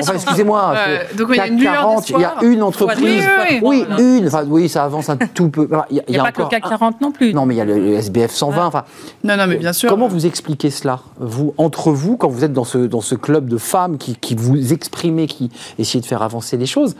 [0.00, 0.74] Enfin, excusez-moi.
[0.76, 3.24] Euh, donc il y a une 40, il y a une entreprise.
[3.62, 4.26] Oui, une.
[4.26, 5.68] Enfin, oui, ça avance un tout peu.
[5.90, 7.32] Il n'y a, pas que le CAC 40 non plus.
[7.32, 8.66] Non mais il y a le, SBF 120.
[8.66, 8.84] Enfin,
[9.22, 9.88] non non mais bien sûr.
[9.88, 13.48] Comment vous expliquez cela, vous entre vous, quand vous êtes dans ce dans ce club
[13.48, 16.96] de femmes qui, qui vous exprimez, qui essayez de faire avancer les choses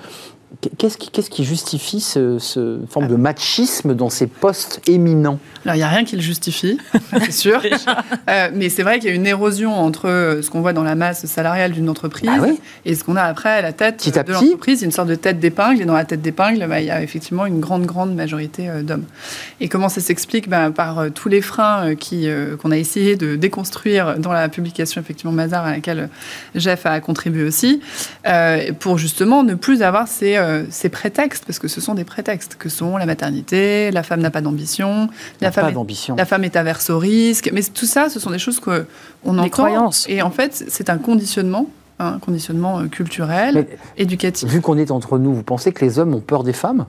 [0.79, 5.39] Qu'est-ce qui, qui, justifie ce, ce, forme de machisme dans ces postes éminents?
[5.65, 6.79] Alors, il n'y a rien qui le justifie,
[7.21, 7.61] c'est sûr.
[8.29, 10.95] euh, mais c'est vrai qu'il y a une érosion entre ce qu'on voit dans la
[10.95, 12.47] masse salariale d'une entreprise ah
[12.87, 14.83] et ce qu'on a après à la tête de l'entreprise.
[14.83, 15.83] Une sorte de tête d'épingle.
[15.83, 18.83] Et dans la tête d'épingle, bah, il y a effectivement une grande, grande majorité euh,
[18.83, 19.05] d'hommes.
[19.61, 20.49] Et comment ça s'explique?
[20.49, 22.27] Bah, Par euh, tous les freins qui,
[22.63, 26.09] qu'on a essayé de déconstruire dans la publication, effectivement, Mazar, à laquelle
[26.55, 27.81] Jeff a contribué aussi,
[28.81, 32.57] pour justement ne plus avoir ces euh, ces prétextes, parce que ce sont des prétextes,
[32.57, 35.09] que sont la maternité, la femme n'a pas d'ambition,
[35.41, 37.51] la, femme est, la femme est averse au risque.
[37.53, 39.49] Mais tout ça, ce sont des choses qu'on entend.
[39.49, 40.07] Croyances.
[40.09, 41.69] Et en fait, c'est un conditionnement
[42.01, 44.49] un conditionnement euh, culturel, éducatif.
[44.49, 46.87] Vu qu'on est entre nous, vous pensez que les hommes ont peur des femmes?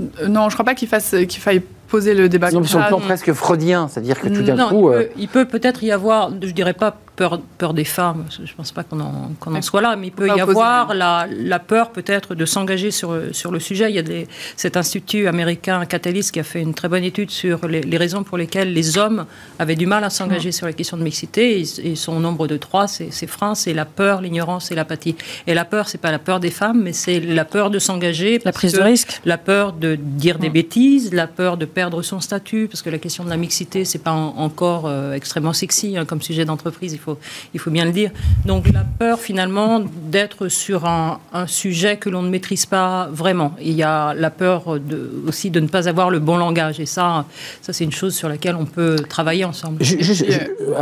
[0.00, 2.50] Euh, Non, je ne crois pas qu'il faille poser le débat.
[2.50, 4.90] Non, sur le plan presque freudien, c'est-à-dire que tout d'un coup.
[5.16, 8.72] Il peut peut-être y avoir, je dirais pas peur, peur des femmes, je ne pense
[8.72, 12.34] pas qu'on en, en, soit là, mais il peut y avoir la, la, peur peut-être
[12.34, 13.90] de s'engager sur, sur le sujet.
[13.90, 14.26] Il y a des,
[14.56, 18.38] cet institut américain Catalyst qui a fait une très bonne étude sur les, raisons pour
[18.38, 19.26] lesquelles les hommes
[19.58, 21.60] avaient du mal à s'engager sur la question de mixité.
[21.60, 25.16] Ils, sont au nombre de trois, c'est freins, c'est la peur, l'ignorance et l'apathie.
[25.46, 28.40] Et la peur, c'est pas la peur des femmes, mais c'est la peur de s'engager.
[28.46, 29.20] La prise de risque.
[29.26, 32.98] La peur de dire des bêtises, la peur de perdre son statut, parce que la
[32.98, 36.92] question de la mixité, c'est pas encore euh, extrêmement sexy hein, comme sujet d'entreprise.
[36.92, 37.18] Il faut
[37.54, 38.10] il faut bien le dire.
[38.44, 43.54] Donc la peur finalement d'être sur un, sujet que l'on ne maîtrise pas vraiment.
[43.60, 44.78] Il y a la peur
[45.26, 46.80] aussi de ne pas avoir le bon langage.
[46.80, 47.24] Et ça,
[47.62, 49.82] ça c'est une chose sur laquelle on peut travailler ensemble.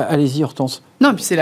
[0.09, 0.83] Allez-y Hortense.
[1.01, 1.37] Non, puis c'est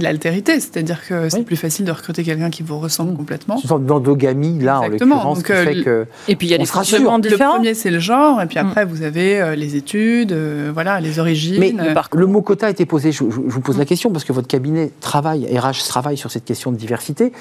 [0.00, 3.56] l'altérité, c'est-à-dire que c'est plus facile de recruter quelqu'un qui vous ressemble complètement.
[3.56, 6.06] C'est une sorte d'endogamie, là, en l'occurrence, qui fait que...
[6.28, 7.18] Et puis il y a des différents.
[7.18, 8.88] Le premier, c'est le genre, et puis après, mm.
[8.88, 11.58] vous avez euh, les études, euh, voilà, les origines.
[11.58, 11.74] Mais
[12.12, 14.90] le mot quota a été posé, je, vous pose la question, parce que votre cabinet
[15.00, 17.32] travaille, RH travaille sur cette question de diversité,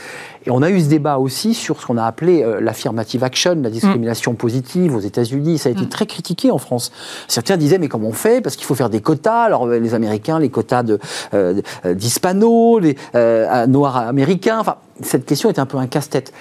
[0.45, 3.59] et on a eu ce débat aussi sur ce qu'on a appelé euh, l'affirmative action,
[3.61, 4.37] la discrimination mm.
[4.37, 5.89] positive aux États-Unis, ça a été mm.
[5.89, 6.93] très critiqué en France.
[7.27, 8.41] Certains disaient, mais comment on fait?
[8.41, 10.97] Parce qu'il faut faire des quotas, alors les Américains, les quotas de
[11.41, 14.59] euh, euh, d'hispanos, les euh, noirs américains.
[14.59, 16.31] Enfin, cette question est un peu un casse-tête.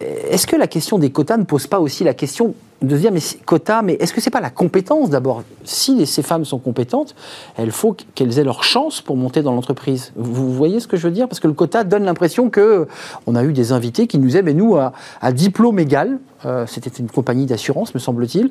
[0.00, 3.12] Est-ce que la question des quotas ne pose pas aussi la question de se dire,
[3.12, 5.42] mais quota, mais est-ce que c'est pas la compétence d'abord?
[5.64, 7.14] Si ces femmes sont compétentes,
[7.58, 10.12] il faut qu'elles aient leur chance pour monter dans l'entreprise.
[10.16, 11.28] Vous voyez ce que je veux dire?
[11.28, 12.88] Parce que le quota donne l'impression que
[13.26, 14.92] on a eu des invités qui nous disaient, mais nous, à,
[15.32, 18.50] diplôme égal, euh, c'était une compagnie d'assurance, me semble-t-il,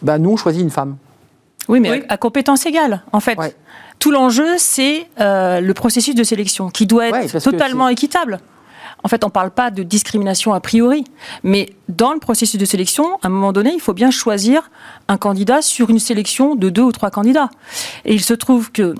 [0.00, 0.96] bah, nous, on choisit une femme.
[1.68, 3.38] Oui, mais à compétence égale, en fait.
[3.98, 8.40] Tout l'enjeu, c'est euh, le processus de sélection qui doit être totalement équitable.
[9.02, 11.04] En fait, on ne parle pas de discrimination a priori,
[11.42, 14.70] mais dans le processus de sélection, à un moment donné, il faut bien choisir
[15.08, 17.50] un candidat sur une sélection de deux ou trois candidats.
[18.04, 18.94] Et il se trouve que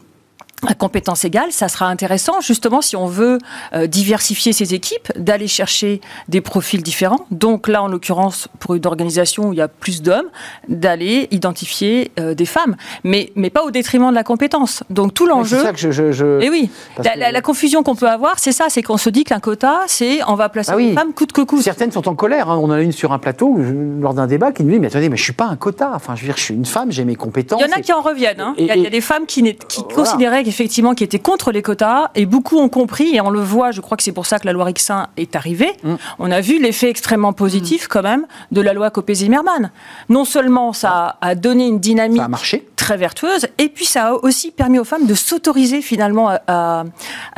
[0.67, 3.39] à compétence égale, ça sera intéressant justement si on veut
[3.73, 7.27] euh, diversifier ses équipes, d'aller chercher des profils différents.
[7.31, 10.29] Donc là, en l'occurrence, pour une organisation où il y a plus d'hommes,
[10.69, 14.83] d'aller identifier euh, des femmes, mais, mais pas au détriment de la compétence.
[14.91, 15.59] Donc tout l'enjeu.
[15.59, 16.13] c'est ça que je.
[16.13, 19.41] je, Et oui, la, confusion qu'on peut avoir, c'est ça, c'est qu'on se dit qu'un
[19.41, 21.63] quota, c'est on va placer ah une femme coûte que coûte.
[21.63, 22.51] Certaines sont en colère.
[22.51, 22.59] Hein.
[22.59, 23.59] On en a une sur un plateau
[24.01, 25.93] lors d'un débat qui nous dit mais attendez, mais je suis pas un quota.
[25.95, 27.61] Enfin, je veux dire, je suis une femme, j'ai mes compétences.
[27.65, 28.41] Il y en a qui en reviennent.
[28.41, 28.55] Hein.
[28.59, 32.27] il, y a, des femmes qui, qui considéraient effectivement, qui étaient contre les quotas, et
[32.27, 34.53] beaucoup ont compris, et on le voit, je crois que c'est pour ça que la
[34.53, 35.73] loi Rixin est arrivée.
[35.83, 35.95] Mm.
[36.19, 37.89] On a vu l'effet extrêmement positif, mm.
[37.89, 39.71] quand même, de la loi Copé-Zimmermann.
[40.09, 42.23] Non seulement ça a donné une dynamique
[42.77, 46.85] très vertueuse, et puis ça a aussi permis aux femmes de s'autoriser finalement à,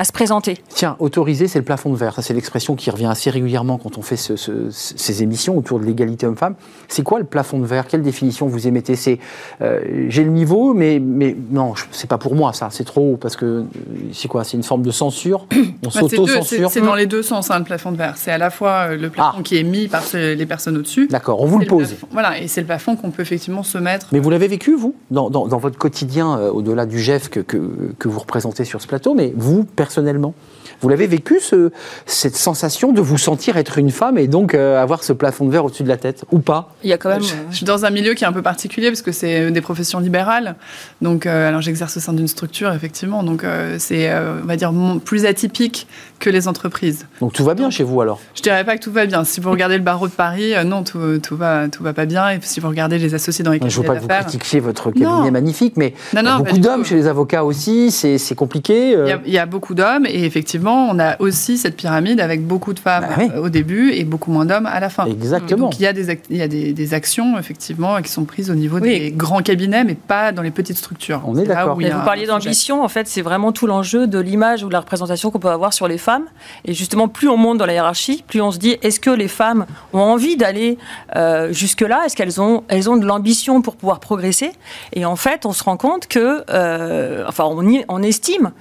[0.05, 0.59] se présenter.
[0.69, 2.15] Tiens, autoriser, c'est le plafond de verre.
[2.15, 6.27] Ça, c'est l'expression qui revient assez régulièrement quand on fait ces émissions autour de l'égalité
[6.27, 6.55] homme-femme.
[6.89, 7.87] C'est quoi le plafond de verre?
[7.87, 8.97] Quelle définition vous émettez?
[8.97, 9.19] C'est
[9.61, 13.37] euh, j'ai le niveau, mais, mais non, c'est pas pour moi ça, c'est trop parce
[13.37, 13.65] que
[14.13, 15.47] c'est quoi C'est une forme de censure?
[15.53, 16.71] On bah, s'auto-censure?
[16.71, 18.15] C'est dans les deux sens, hein, le plafond de verre.
[18.17, 19.43] C'est à la fois euh, le plafond ah.
[19.43, 21.09] qui est mis par les personnes au-dessus.
[21.09, 21.95] D'accord, on vous le pose.
[22.11, 24.09] voilà, et c'est le plafond qu'on peut effectivement se mettre.
[24.13, 28.19] Mais vous l'avez vécu, vous, dans, votre quotidien, euh, au-delà du GEF que, que vous
[28.19, 30.35] représentez sur ce plateau, mais vous, personnellement?
[30.83, 31.71] Vous l'avez vécu, ce,
[32.07, 35.53] cette sensation de vous sentir être une femme et donc euh, avoir ce plafond de
[35.53, 36.75] verre au-dessus de la tête, ou pas?
[36.83, 37.23] Il y a quand même.
[37.23, 40.01] Je, suis dans un milieu qui est un peu particulier parce que c'est des professions
[40.01, 40.57] libérales.
[41.01, 43.23] Donc, euh, alors j'exerce au sein d'une structure, effectivement.
[43.23, 44.73] Donc, euh, c'est, on va dire,
[45.05, 45.87] plus atypique
[46.19, 47.07] que les entreprises.
[47.21, 48.21] Donc, tout va bien chez vous alors?
[48.35, 49.23] Je dirais pas que tout va bien.
[49.23, 52.31] Si vous regardez le barreau de Paris, non, tout, tout, va, tout va pas bien.
[52.31, 54.09] Et si vous regardez les associés dans les cabinets Je ne veux pas que vous
[54.09, 57.93] critiquiez votre cabinet magnifique, mais il y a beaucoup d'hommes chez les avocats aussi.
[57.93, 58.97] C'est, compliqué.
[59.27, 62.79] il y a beaucoup d'hommes et effectivement, on a aussi cette pyramide avec beaucoup de
[62.79, 65.07] femmes bah au début et beaucoup moins d'hommes à la fin.
[65.07, 65.67] Exactement.
[65.67, 68.55] Donc il y a des, il y a des, actions effectivement qui sont prises au
[68.55, 71.23] niveau des grands cabinets, mais pas dans les petites structures.
[71.27, 71.77] On est, d'accord.
[71.77, 75.31] Vous parliez d'ambition, en fait, c'est vraiment tout l'enjeu de l'image ou de la représentation
[75.31, 76.25] qu'on peut avoir sur les femmes.
[76.65, 79.29] Et justement, plus on monte dans la hiérarchie, plus on se dit est-ce que les
[79.29, 80.79] femmes ont envie d'aller
[81.17, 82.03] euh, jusque-là?
[82.07, 84.53] Est-ce qu'elles ont, elles ont de l'ambition pour pouvoir progresser?
[84.93, 88.53] Et en fait, on se rend compte que, euh, enfin, on, on estime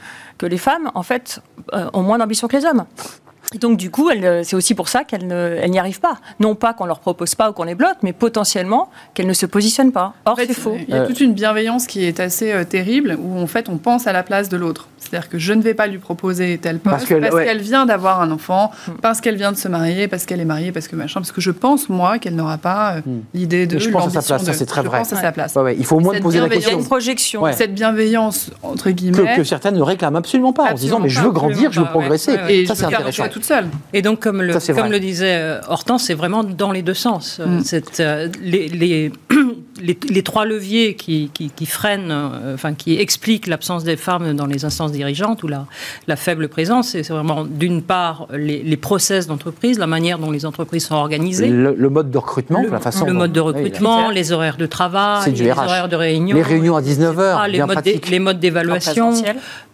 [0.41, 1.39] que les femmes, en fait,
[1.73, 2.85] euh, ont moins d'ambition que les hommes.
[3.53, 6.17] Et donc, du coup, euh, c'est aussi pour ça qu'elles n'y arrivent pas.
[6.39, 9.45] Non pas qu'on leur propose pas ou qu'on les bloque, mais potentiellement qu'elles ne se
[9.45, 10.13] positionnent pas.
[10.25, 10.77] Or, c'est faux.
[10.87, 13.77] Il y a toute une bienveillance qui est assez euh, terrible, où en fait, on
[13.77, 14.87] pense à la place de l'autre.
[15.01, 18.31] C'est-à-dire que je ne vais pas lui proposer tel poste parce qu'elle vient d'avoir un
[18.31, 18.91] enfant, hmm.
[19.01, 21.41] parce qu'elle vient de se marier, parce qu'elle est mariée, parce que machin, parce que
[21.41, 23.21] je pense moi qu'elle n'aura pas euh, hmm.
[23.33, 23.79] l'idée de.
[23.79, 24.99] je pense à sa place, c'est très je vrai.
[24.99, 25.57] Pense à sa place.
[25.77, 26.77] il faut au moins poser la question.
[26.77, 27.43] une projection.
[27.51, 31.31] Cette bienveillance entre guillemets que, certaines ne récament absolument pas en disant mais je veux
[31.31, 32.37] grandir, je veux progresser.
[32.47, 33.25] Et ça c'est intéressant.
[33.41, 33.67] Toute seule.
[33.93, 37.39] Et donc comme le comme le disait euh, Hortense, c'est vraiment dans les deux sens.
[37.43, 37.61] Hmm.
[37.99, 39.11] Euh, les,
[40.09, 41.29] les, trois leviers qui,
[41.65, 45.65] freinent, euh, enfin qui expliquent l'absence des femmes dans les instances dirigeantes ou la,
[46.07, 50.85] la faible présence, c'est vraiment d'une part les, process d'entreprise, la manière dont les entreprises
[50.85, 51.47] sont organisées.
[51.49, 53.05] Le, mode de recrutement, la façon.
[53.05, 56.35] Le mode de recrutement, les horaires de travail, les horaires de réunion.
[56.35, 59.13] Les réunions à 19h, les, modes les modes d'évaluation,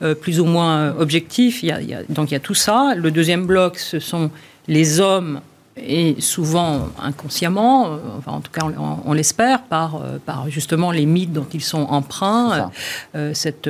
[0.01, 1.63] euh, plus ou moins objectifs.
[1.63, 2.93] Il y a, donc il y a tout ça.
[2.95, 4.31] Le deuxième bloc, ce sont
[4.67, 5.41] les hommes
[5.77, 8.65] et souvent inconsciemment, euh, enfin, en tout cas
[9.05, 12.71] on, l'espère, par, euh, par justement les mythes dont ils sont emprunts,
[13.15, 13.69] euh, cette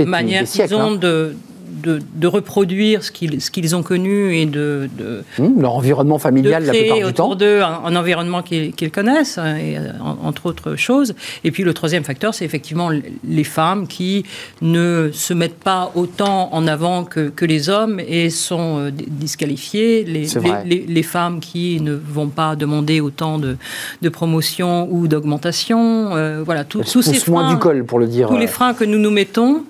[0.00, 0.96] manière qu'ils ont hein.
[0.96, 1.36] de,
[1.68, 6.64] de, reproduire ce qu'ils, ce qu'ils ont connu et de, de mmh, leur environnement familial
[6.64, 7.34] la plupart du temps.
[7.34, 9.90] d'eux un, environnement qu'ils, connaissent, hein, et, euh,
[10.22, 11.14] entre autres choses.
[11.44, 12.90] Et puis le troisième facteur, c'est effectivement
[13.24, 14.24] les femmes qui
[14.60, 20.04] ne se mettent pas autant en avant que, que les hommes et sont euh, disqualifiées.
[20.04, 20.26] Les,
[20.64, 23.56] les, les, femmes qui ne vont pas demander autant de,
[24.02, 26.14] de promotion ou d'augmentation.
[26.14, 28.28] Euh, voilà, tout, tous ces freins, du col, pour le dire.
[28.28, 29.64] Tous les freins que nous nous mettons,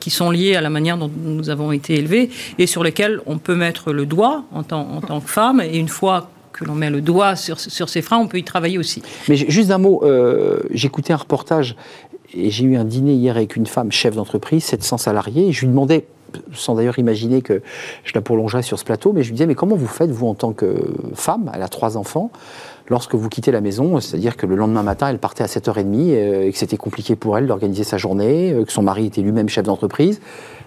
[0.00, 3.38] qui sont liés à la manière dont nous avons été élevés et sur lesquels on
[3.38, 5.60] peut mettre le doigt en tant, que femme.
[5.60, 8.44] Et une fois que l'on met le doigt sur, sur, ces freins, on peut y
[8.44, 9.02] travailler aussi.
[9.28, 11.76] Mais juste un mot, euh, j'écoutais un reportage
[12.34, 15.62] et j'ai eu un dîner hier avec une femme chef d'entreprise, 700 salariés, et je
[15.62, 16.06] lui demandais
[16.52, 17.62] sans d'ailleurs imaginer que
[18.04, 20.26] je la prolongerai sur ce plateau, mais je lui disais, mais comment vous faites, vous,
[20.26, 20.74] en tant que
[21.14, 22.30] femme, elle a trois enfants,
[22.88, 26.42] lorsque vous quittez la maison, c'est-à-dire que le lendemain matin, elle partait à 7h30 euh,
[26.42, 29.48] et que c'était compliqué pour elle d'organiser sa journée, euh, que son mari était lui-même
[29.48, 30.20] chef d'entreprise.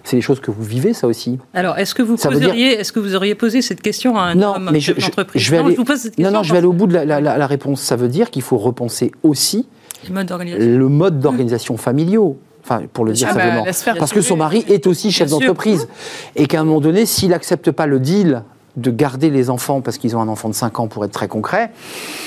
[0.03, 1.39] C'est des choses que vous vivez, ça aussi.
[1.53, 4.55] Alors, est-ce que vous poseriez, est-ce que vous auriez posé cette question à un non,
[4.55, 5.77] homme mais je, d'entreprise je vais aller,
[6.19, 7.81] Non, non, je vais aller au bout de la, réponse.
[7.81, 9.67] Ça veut dire qu'il faut repenser aussi
[10.09, 14.65] le mode d'organisation familiaux enfin pour le dire ah bah, simplement, parce que son mari
[14.67, 15.87] est aussi chef d'entreprise,
[16.35, 18.43] et qu'à un moment donné, s'il n'accepte pas le deal
[18.77, 21.27] de garder les enfants parce qu'ils ont un enfant de 5 ans pour être très
[21.27, 21.71] concret.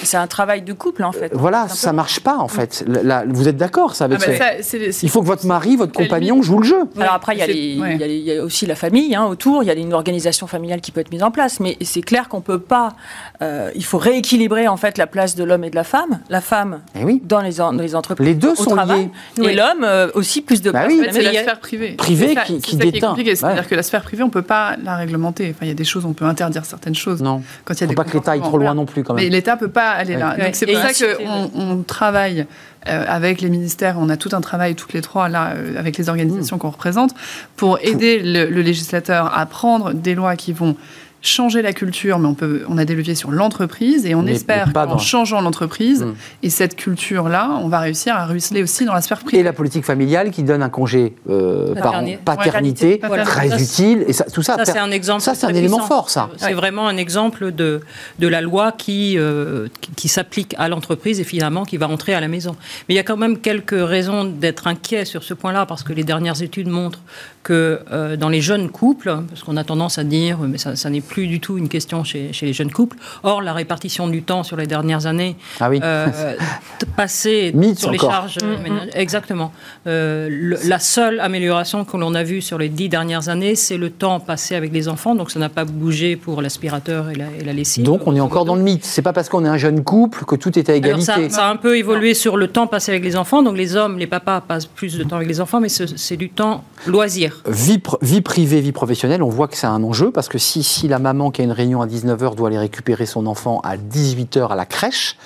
[0.02, 1.32] C'est un travail de couple en fait.
[1.34, 2.84] Voilà, ça marche pas en fait.
[3.28, 6.58] vous êtes d'accord ça avec ah bah Il faut que votre mari, votre compagnon joue
[6.58, 6.80] le jeu.
[6.98, 10.46] Alors après, il y, a aussi la famille hein, autour, il y a une organisation
[10.46, 12.94] familiale qui peut être mise en place, mais c'est clair qu'on peut pas.
[13.42, 16.20] Euh, il faut rééquilibrer en fait la place de l'homme et de la femme.
[16.28, 17.22] La femme eh oui.
[17.24, 18.26] dans les, les, entreprises.
[18.26, 19.10] Les deux sont liés.
[19.42, 20.94] Et l'homme euh, aussi plus de bah place.
[21.12, 21.92] c'est la sphère privée.
[21.92, 23.14] Privée qui, qui déteint.
[23.16, 25.50] C'est-à-dire que la sphère privée, on peut pas la réglementer.
[25.50, 27.22] Enfin, il y a des choses, on peut interdire certaines choses.
[27.22, 27.42] Non.
[27.64, 29.24] Quand il y a faut pas que l'État aille trop loin non plus, quand même.
[29.24, 30.36] Mais l'État peut pas aller là.
[30.36, 32.46] Donc c'est pour ça qu'on on travaille
[32.88, 33.96] euh, avec les ministères.
[33.98, 36.58] On a tout un travail toutes les trois là euh, avec les organisations mmh.
[36.60, 37.14] qu'on représente
[37.56, 40.76] pour aider le législateur à prendre des lois qui vont
[41.20, 44.72] changer la culture, mais on, peut, on a des leviers sur l'entreprise et on espère
[44.72, 46.14] qu'en changeant l'entreprise hmm.
[46.42, 49.40] et cette culture-là, on va réussir à ruisseler aussi dans la sphère privée.
[49.40, 54.04] Et la politique familiale qui donne un congé euh, par paternité, très utile.
[54.06, 55.22] Et ça, tout ça, ça c'est un exemple.
[55.22, 56.30] Ça, c'est un élément fort, ça.
[56.36, 57.80] C'est vraiment un exemple de,
[58.18, 62.20] de la loi qui, euh, qui, s'applique à l'entreprise et finalement qui va entrer à
[62.20, 62.56] la maison.
[62.88, 65.92] Mais il y a quand même quelques raisons d'être inquiet sur ce point-là parce que
[65.92, 67.00] les dernières études montrent
[67.48, 70.90] que euh, dans les jeunes couples, parce qu'on a tendance à dire, mais ça, ça
[70.90, 72.98] n'est plus du tout une question chez, les jeunes couples.
[73.22, 75.80] Or, la répartition du temps sur les dernières années, ah oui.
[75.82, 76.08] euh,
[77.06, 78.80] sur les charges, mm, mm.
[78.92, 79.50] exactement.
[79.86, 83.88] Euh, la seule amélioration que l'on a vue sur les dix dernières années, c'est le
[83.88, 85.14] temps passé avec les enfants.
[85.14, 87.82] Donc, ça n'a pas bougé pour l'aspirateur et la, lessive.
[87.82, 88.84] Donc, on est encore dans le mythe.
[88.84, 91.30] C'est pas parce qu'on est un jeune couple que tout est à égalité.
[91.30, 93.42] ça, a un peu évolué sur le temps passé avec les enfants.
[93.42, 96.28] Donc, les hommes, les papas passent plus de temps avec les enfants, mais c'est du
[96.28, 97.37] temps loisir.
[97.46, 100.88] Vie, vie privée, vie professionnelle, on voit que c'est un enjeu parce que si, si
[100.88, 104.48] la maman qui a une réunion à 19h doit aller récupérer son enfant à 18h
[104.48, 105.16] à la crèche,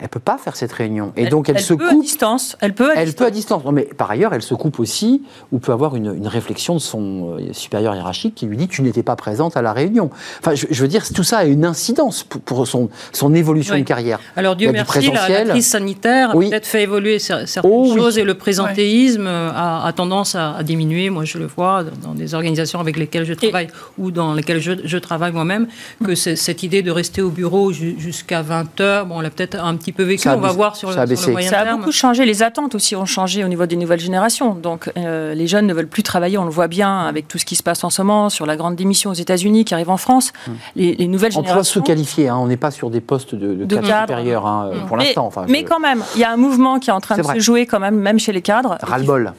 [0.00, 1.12] elle peut pas faire cette réunion.
[1.16, 1.98] Et donc elle, se peut coupe.
[1.98, 2.56] À distance.
[2.60, 2.90] Elle peut.
[2.90, 3.18] À elle distance.
[3.18, 3.62] peut à distance.
[3.72, 5.22] mais par ailleurs, elle se coupe aussi
[5.52, 9.02] ou peut avoir une, réflexion de son euh, supérieur hiérarchique qui lui dit tu n'étais
[9.02, 10.10] pas présente à la réunion.
[10.40, 14.20] Enfin, je, veux dire, tout ça a une incidence pour, son, son évolution de carrière.
[14.36, 18.34] Alors Dieu merci, la, crise sanitaire a peut-être fait évoluer certaines oh choses et le
[18.34, 21.10] présentéisme a, tendance à, diminuer.
[21.10, 24.98] Moi, je le vois dans des organisations avec lesquelles je travaille ou dans lesquelles je,
[24.98, 25.68] travaille moi-même
[26.04, 29.76] que cette idée de rester au bureau jusqu'à 20 heures, bon, on l'a peut-être un
[29.76, 30.28] petit peu vécu.
[30.28, 32.24] on va voir sur, ça le, sur moyen ça a beaucoup changé.
[32.24, 34.54] Les attentes aussi ont changé au niveau des nouvelles générations.
[34.54, 36.38] Donc euh, les jeunes ne veulent plus travailler.
[36.38, 38.56] On le voit bien avec tout ce qui se passe en ce moment sur la
[38.56, 40.32] grande démission aux États-Unis qui arrive en France.
[40.46, 40.56] Hum.
[40.76, 41.80] Les, les, nouvelles Emploi générations.
[41.80, 42.28] sous-qualifié.
[42.28, 42.36] Hein.
[42.38, 45.26] On n'est pas sur des postes de, de, cadre, supérieur hein, pour l'instant.
[45.26, 47.38] Enfin, mais quand même, il y a un mouvement qui est en train de se
[47.38, 48.78] jouer quand même, même chez les cadres.
[48.82, 49.32] Ras-le-bol.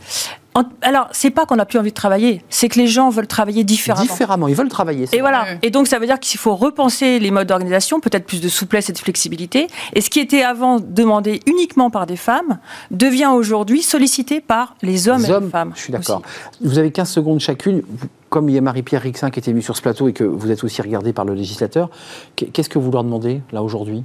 [0.81, 3.63] Alors, c'est pas qu'on n'a plus envie de travailler, c'est que les gens veulent travailler
[3.63, 4.03] différemment.
[4.03, 5.07] Différemment, ils veulent travailler.
[5.13, 5.45] Et voilà.
[5.61, 8.89] Et donc, ça veut dire qu'il faut repenser les modes d'organisation, peut-être plus de souplesse
[8.89, 9.67] et de flexibilité.
[9.93, 12.59] Et ce qui était avant demandé uniquement par des femmes
[12.91, 15.71] devient aujourd'hui sollicité par les hommes et les femmes.
[15.75, 16.21] Je suis d'accord.
[16.61, 17.83] Vous avez 15 secondes chacune.
[18.29, 20.51] Comme il y a Marie-Pierre Rixin qui était venue sur ce plateau et que vous
[20.51, 21.89] êtes aussi regardée par le législateur,
[22.35, 24.03] qu'est-ce que vous leur demandez là aujourd'hui?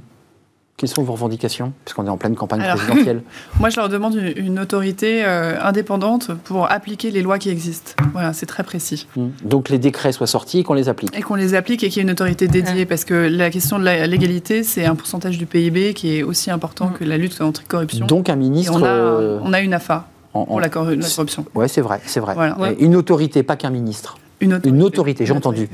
[0.77, 3.21] Quelles sont vos revendications Puisqu'on est en pleine campagne présidentielle.
[3.59, 7.93] Moi, je leur demande une, autorité euh, indépendante pour appliquer les lois qui existent.
[8.11, 9.07] Voilà, c'est très précis.
[9.15, 9.27] Mmh.
[9.43, 11.17] Donc les décrets soient sortis et qu'on les applique.
[11.17, 12.85] Et qu'on les applique et qu'il y ait une autorité dédiée.
[12.85, 16.51] Parce que la question de la légalité, c'est un pourcentage du PIB qui est aussi
[16.51, 16.93] important mmh.
[16.93, 18.05] que la lutte contre la corruption.
[18.05, 18.73] Donc un ministre.
[18.75, 21.45] on, a, euh, on a, une AFA pour la, corruption.
[21.53, 22.35] Oui, c'est vrai, c'est vrai.
[22.79, 24.17] Une autorité, pas qu'un ministre.
[24.41, 25.69] Une autorité, une autorité j'ai entendu.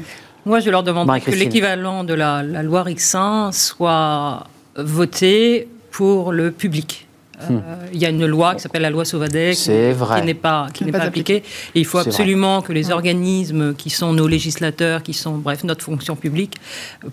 [0.46, 4.46] Moi, je leur demande que l'équivalent de la, la loi Rixin soit
[4.84, 7.08] voter pour le public.
[7.50, 7.62] Euh, hmm.
[7.94, 10.92] il y a une loi qui s'appelle la loi Sauvadec qui n'est pas, qui n'est
[10.92, 11.44] pas, appliquée.
[11.74, 15.84] Et il faut absolument que les organismes qui sont nos législateurs, qui sont, bref, notre
[15.84, 16.58] fonction publique,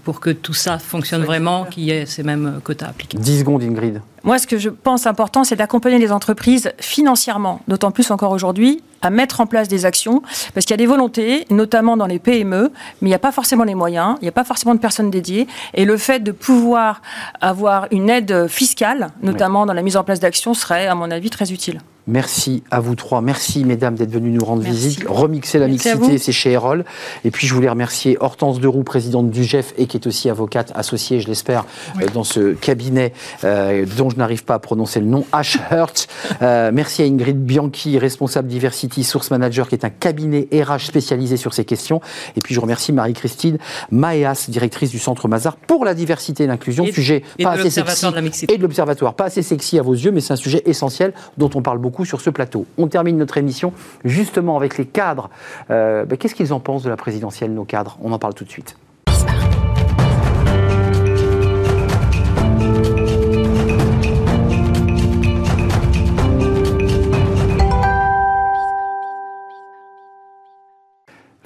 [0.05, 3.19] pour que tout ça fonctionne vraiment, qu'il y ait ces mêmes quotas appliqués.
[3.19, 4.03] 10 secondes, Ingrid.
[4.25, 8.83] Moi, ce que je pense important, c'est d'accompagner les entreprises financièrement, d'autant plus encore aujourd'hui,
[9.01, 10.23] à mettre en place des actions,
[10.55, 13.33] parce qu'il y a des volontés, notamment dans les PME, mais il n'y a pas
[13.33, 16.33] forcément les moyens, il n'y a pas forcément de personnes dédiées, et le fait de
[16.33, 17.01] pouvoir
[17.41, 21.31] avoir une aide fiscale, notamment dans la mise en place d'actions, serait, à mon avis,
[21.31, 21.81] très utile.
[22.09, 23.21] Merci à vous trois.
[23.21, 25.05] Merci, mesdames, d'être venues nous rendre visite.
[25.07, 26.87] Remixer la mixité, c'est chez Erol.
[27.25, 30.73] Et puis, je voulais remercier Hortense Deroux, présidente du GEF et qui est aussi avocate
[30.75, 31.67] associée, je l'espère,
[32.01, 33.13] euh, dans ce cabinet
[33.45, 36.09] euh, dont je n'arrive pas à prononcer le nom, Ashhurt.
[36.41, 41.37] Euh, merci à Ingrid Bianchi, responsable Diversity Source Manager, qui est un cabinet RH spécialisé
[41.37, 42.01] sur ces questions.
[42.37, 43.59] Et puis, je remercie Marie-Christine
[43.91, 46.87] Maéas, directrice du Centre Mazar pour la diversité et l'inclusion.
[46.87, 48.47] Sujet pas assez sexy.
[48.49, 49.13] et de l'Observatoire.
[49.13, 51.98] Pas assez sexy à vos yeux, mais c'est un sujet essentiel dont on parle beaucoup
[52.05, 52.67] sur ce plateau.
[52.77, 53.73] On termine notre émission
[54.05, 55.31] justement avec les cadres.
[55.71, 57.99] Euh, ben, qu'est-ce qu'ils en pensent de la présidentielle, nos cadres?
[58.03, 58.77] On en parle tout de suite.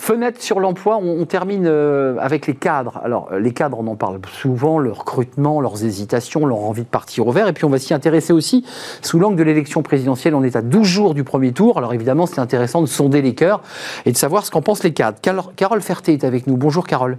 [0.03, 3.01] Fenêtre sur l'emploi, on, termine euh, avec les cadres.
[3.05, 6.89] Alors, euh, les cadres, on en parle souvent, leur recrutement, leurs hésitations, leur envie de
[6.89, 7.47] partir au vert.
[7.47, 8.65] Et puis, on va s'y intéresser aussi
[9.01, 10.35] sous l'angle de l'élection présidentielle.
[10.35, 11.79] On est à 12 jours du premier tour.
[11.79, 13.63] Alors, évidemment, c'est intéressant de sonder les cœurs
[14.05, 15.19] et de savoir ce qu'en pensent les cadres.
[15.55, 16.57] Carole Ferté est avec nous.
[16.57, 17.17] Bonjour, Carole.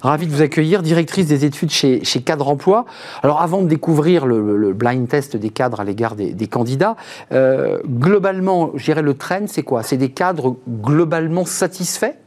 [0.00, 2.86] Ravi de vous accueillir, directrice des études chez, chez Cadre Emploi.
[3.22, 6.96] Alors, avant de découvrir le, blind test des cadres à l'égard des, candidats,
[7.32, 9.82] euh, globalement, je dirais le trend, c'est quoi?
[9.82, 12.21] C'est des cadres globalement satisfaits?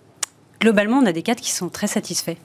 [0.66, 2.38] Globalement, on a des cadres qui sont très satisfaits.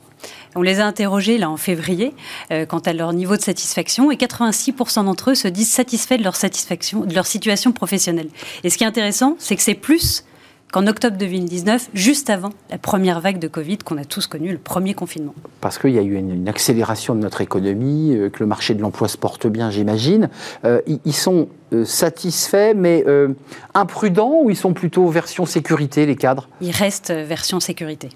[0.54, 2.12] On les a interrogés là en février
[2.52, 6.22] euh, quant à leur niveau de satisfaction et 86% d'entre eux se disent satisfaits de
[6.22, 8.28] leur satisfaction, de leur situation professionnelle.
[8.62, 10.26] Et ce qui est intéressant, c'est que c'est plus
[10.70, 14.58] qu'en octobre 2019, juste avant la première vague de Covid qu'on a tous connu, le
[14.58, 15.34] premier confinement.
[15.62, 18.82] Parce qu'il y a eu une, accélération de notre économie, euh, que le marché de
[18.82, 20.28] l'emploi se porte bien, j'imagine.
[20.66, 21.48] Euh, ils sont
[21.84, 23.04] satisfaits, mais
[23.74, 26.48] imprudents, ou ils sont plutôt version sécurité, les cadres?
[26.60, 28.10] Ils restent version sécurité.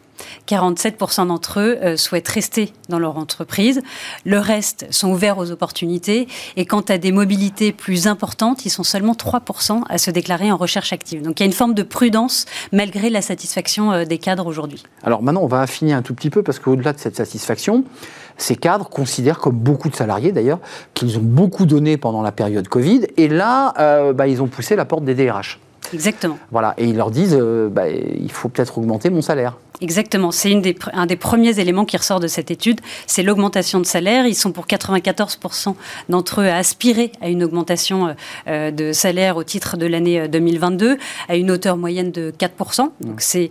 [0.48, 3.82] 47% d'entre eux souhaitent rester dans leur entreprise.
[4.24, 6.28] Le reste sont ouverts aux opportunités.
[6.56, 10.56] Et quant à des mobilités plus importantes, ils sont seulement 3% à se déclarer en
[10.56, 11.22] recherche active.
[11.22, 14.82] Donc il y a une forme de prudence malgré la satisfaction euh, des cadres aujourd'hui.
[15.02, 17.84] Alors maintenant, on va affiner un tout petit peu parce qu'au-delà de cette satisfaction,
[18.36, 20.60] ces cadres considèrent, comme beaucoup de salariés d'ailleurs,
[20.94, 24.76] qu'ils ont beaucoup donné pendant la période Covid et là, euh, bah, ils ont poussé
[24.76, 25.58] la porte des DRH.
[25.92, 26.38] Exactement.
[26.50, 29.56] Voilà, et ils leur disent, euh, bah, il faut peut-être augmenter mon salaire.
[29.80, 33.86] Exactement, c'est des, un des premiers éléments qui ressort de cette étude, c'est l'augmentation de
[33.86, 34.26] salaire.
[34.26, 35.74] Ils sont pour 94%
[36.08, 38.12] d'entre eux à aspirer à une augmentation euh,
[38.46, 40.96] euh, de salaire au titre de l'année 2022,
[41.28, 42.90] à une hauteur moyenne de 4%.
[43.00, 43.50] Donc c'est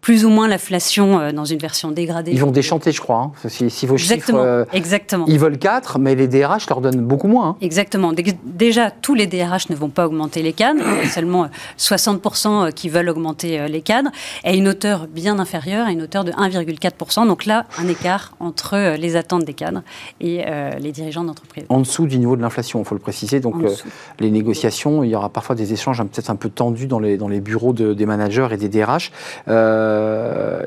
[0.00, 2.32] plus ou moins l'inflation euh, dans une version dégradée.
[2.32, 3.32] Ils vont déchanter, je crois.
[3.44, 3.48] Hein.
[3.48, 5.24] Si, vos exactement, chiffres, euh, exactement.
[5.28, 7.48] ils veulent 4, mais les DRH leur donnent beaucoup moins.
[7.48, 7.56] Hein.
[7.60, 8.12] Exactement.
[8.44, 10.80] Déjà, tous les DRH ne vont pas augmenter les cadres.
[10.98, 11.48] Il y a seulement
[11.78, 14.10] 60% euh, qui veulent augmenter les cadres,
[14.44, 17.26] à une hauteur bien inférieure, à une hauteur de 1,4%.
[17.26, 19.82] Donc là, un écart entre les attentes des cadres
[20.20, 20.44] et
[20.78, 21.64] les dirigeants d'entreprise.
[21.68, 23.40] En dessous du niveau de l'inflation, il faut le préciser.
[23.40, 23.56] Donc
[24.18, 27.28] les négociations, il y aura parfois des échanges peut-être un peu tendus dans les, dans
[27.28, 29.10] les bureaux des managers et des DRH.
[29.48, 29.89] Euh,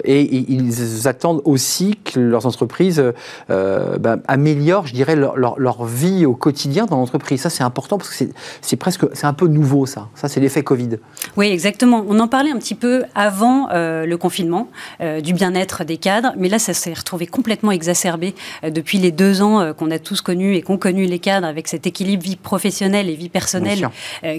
[0.03, 3.03] et ils attendent aussi que leurs entreprises
[3.49, 7.41] euh, ben, améliorent, je dirais, leur, vie au quotidien dans l'entreprise.
[7.41, 8.26] Ça, c'est important parce que
[8.61, 10.09] c'est presque, c'est un peu nouveau, ça.
[10.15, 10.97] Ça, c'est l'effet Covid.
[11.38, 12.05] Oui, exactement.
[12.07, 14.67] On en parlait un petit peu avant euh, le confinement,
[15.24, 19.74] du bien-être des cadres, mais là, ça s'est retrouvé complètement exacerbé depuis les deux ans
[19.74, 23.15] qu'on a tous connus et qu'ont connu les cadres avec cet équilibre vie professionnelle et
[23.15, 23.89] vie personnelle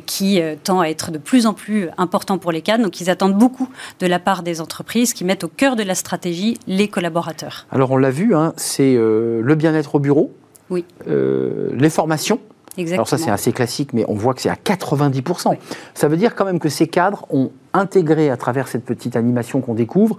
[0.06, 2.84] qui tend à être de plus en plus important pour les cadres.
[2.84, 3.68] Donc, ils attendent beaucoup
[4.00, 7.66] de la part des entreprises entreprises qui mettent au cœur de la stratégie les collaborateurs.
[7.70, 10.34] Alors on l'a vu, hein, c'est euh, le bien-être au bureau,
[10.68, 10.84] oui.
[11.06, 12.40] Euh, les formations.
[12.76, 12.94] Exactement.
[12.96, 15.56] Alors ça c'est assez classique, mais on voit que c'est à 90%.
[15.94, 19.60] Ça veut dire quand même que ces cadres ont intégré à travers cette petite animation
[19.60, 20.16] qu'on découvre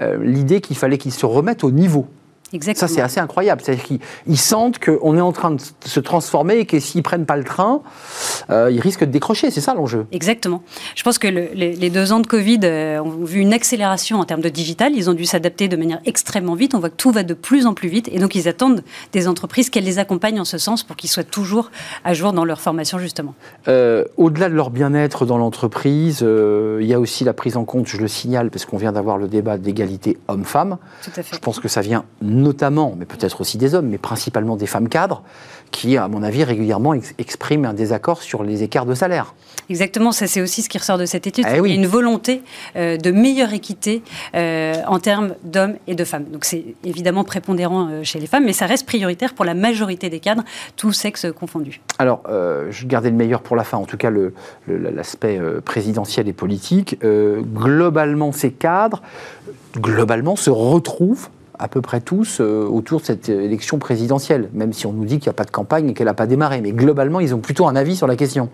[0.00, 2.06] euh, l'idée qu'il fallait qu'ils se remettent au niveau.
[2.74, 3.60] Ça, c'est assez incroyable.
[3.62, 7.36] C'est-à-dire qu'ils sentent qu'on est en train de se transformer et que s'ils prennent pas
[7.36, 7.82] le train,
[8.48, 9.50] euh, ils risquent de décrocher.
[9.50, 10.06] C'est ça l'enjeu.
[10.12, 10.62] Exactement.
[10.94, 14.40] Je pense que les, deux ans de Covid euh, ont vu une accélération en termes
[14.40, 14.92] de digital.
[14.94, 16.74] Ils ont dû s'adapter de manière extrêmement vite.
[16.74, 18.08] On voit que tout va de plus en plus vite.
[18.12, 18.82] Et donc, ils attendent
[19.12, 21.70] des entreprises qu'elles les accompagnent en ce sens pour qu'ils soient toujours
[22.04, 23.34] à jour dans leur formation, justement.
[23.68, 27.86] Euh, au-delà de leur bien-être dans l'entreprise, il y a aussi la prise en compte,
[27.88, 30.78] je le signale, parce qu'on vient d'avoir le débat d'égalité homme-femme.
[31.14, 32.04] Je pense que ça vient
[32.42, 35.22] notamment, mais peut-être aussi des hommes, mais principalement des femmes cadres,
[35.70, 39.34] qui, à mon avis, régulièrement expriment un désaccord sur les écarts de salaire.
[39.70, 41.44] Exactement, ça c'est aussi ce qui ressort de cette étude.
[41.46, 42.42] Eh Il y a une volonté
[42.76, 44.02] euh, de meilleure équité
[44.34, 46.24] euh, en termes d'hommes et de femmes.
[46.24, 50.08] Donc c'est évidemment prépondérant euh, chez les femmes, mais ça reste prioritaire pour la majorité
[50.08, 50.42] des cadres,
[50.76, 51.80] tous sexes confondus.
[51.98, 52.22] Alors,
[52.70, 54.10] je gardais le meilleur pour la fin, en tout cas
[54.66, 56.98] l'aspect présidentiel et politique.
[57.02, 59.02] globalement, ces cadres,
[59.76, 61.28] globalement, se retrouvent
[61.58, 65.28] à peu près tous autour de cette élection présidentielle, même si on nous dit qu'il
[65.28, 66.60] n'y a pas de campagne et qu'elle n'a pas démarré.
[66.60, 68.48] Mais globalement, ils ont plutôt un avis sur la question.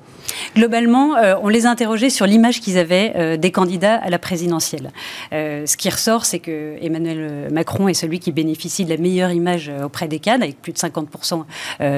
[0.56, 4.90] Globalement, on les a interrogés sur l'image qu'ils avaient des candidats à la présidentielle.
[5.32, 9.70] ce qui ressort, c'est que Emmanuel Macron est celui qui bénéficie de la meilleure image
[9.84, 11.44] auprès des cadres, avec plus de 50%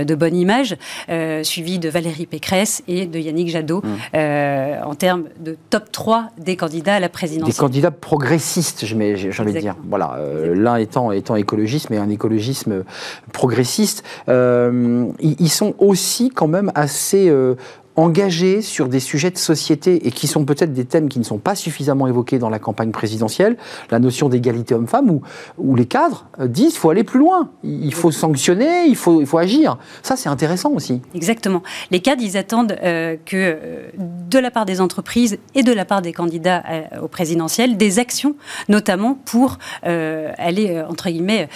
[0.05, 0.77] de bonne image,
[1.43, 4.17] suivi de Valérie Pécresse et de Yannick Jadot mmh.
[4.85, 7.55] en termes de top 3 des candidats à la présidentielle.
[7.55, 8.95] Des candidats progressistes, j'ai
[9.39, 9.77] envie de dire.
[9.89, 10.77] Voilà, euh, l'un
[11.13, 12.85] étant, écologiste, mais un écologisme
[13.33, 14.05] progressiste.
[14.29, 17.55] Euh, ils sont aussi quand même assez euh,
[17.97, 21.39] engagés sur des sujets de société et qui sont peut-être des thèmes qui ne sont
[21.39, 23.57] pas suffisamment évoqués dans la campagne présidentielle,
[23.91, 25.23] la notion d'égalité homme-femme, où,
[25.59, 29.27] où, les cadres disent qu'il faut aller plus loin, il faut sanctionner, il faut, il
[29.27, 29.79] faut agir.
[30.03, 31.01] Ça, c'est intéressant aussi.
[31.15, 31.63] Exactement.
[31.91, 33.89] Les cadres, ils attendent euh, que, euh,
[34.31, 37.99] de la part des entreprises et de la part des candidats euh, au présidentiel, des
[37.99, 38.37] actions,
[38.69, 41.49] notamment pour aller, entre guillemets,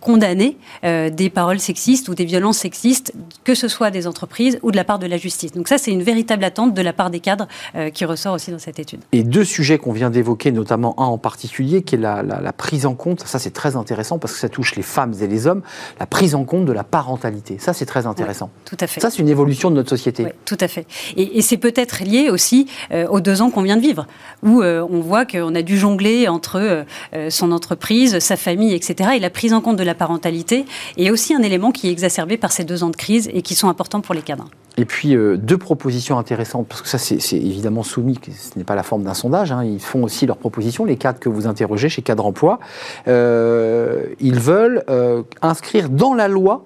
[0.00, 3.12] condamner des paroles sexistes ou des violences sexistes,
[3.44, 5.52] que ce soit des entreprises ou de la part de la justice.
[5.52, 8.50] Donc ça, c'est une véritable attente de la part des cadres euh, qui ressort aussi
[8.50, 9.00] dans cette étude.
[9.12, 12.94] Et deux sujets qu'on vient d'évoquer, notamment un en particulier, qui est la, prise en
[12.94, 15.62] compte, ça c'est très intéressant parce que ça touche les femmes et les hommes,
[16.00, 17.58] la prise en compte de la parentalité.
[17.58, 18.50] Ça c'est très intéressant.
[18.64, 19.00] tout à fait.
[19.00, 20.24] Ça c'est une évolution de notre société.
[20.24, 20.86] Oui, tout à fait.
[21.16, 24.06] Et, c'est peut-être lié aussi euh, aux deux ans qu'on vient de vivre,
[24.42, 26.84] où euh, on voit qu'on a dû jongler entre
[27.28, 29.10] son entreprise, sa famille, etc.
[29.16, 30.64] Et la prise en compte de la parentalité
[30.96, 33.54] est aussi un élément qui est exacerbé par ces deux ans de crise et qui
[33.54, 34.48] sont importants pour les cadres.
[34.76, 38.84] Et puis deux propositions intéressantes, parce que ça c'est évidemment soumis, ce n'est pas la
[38.84, 39.64] forme d'un sondage, hein.
[39.64, 42.60] ils font aussi leurs propositions, les cadres que vous interrogez chez Cadre Emploi,
[43.08, 46.62] euh, ils veulent euh, inscrire dans la loi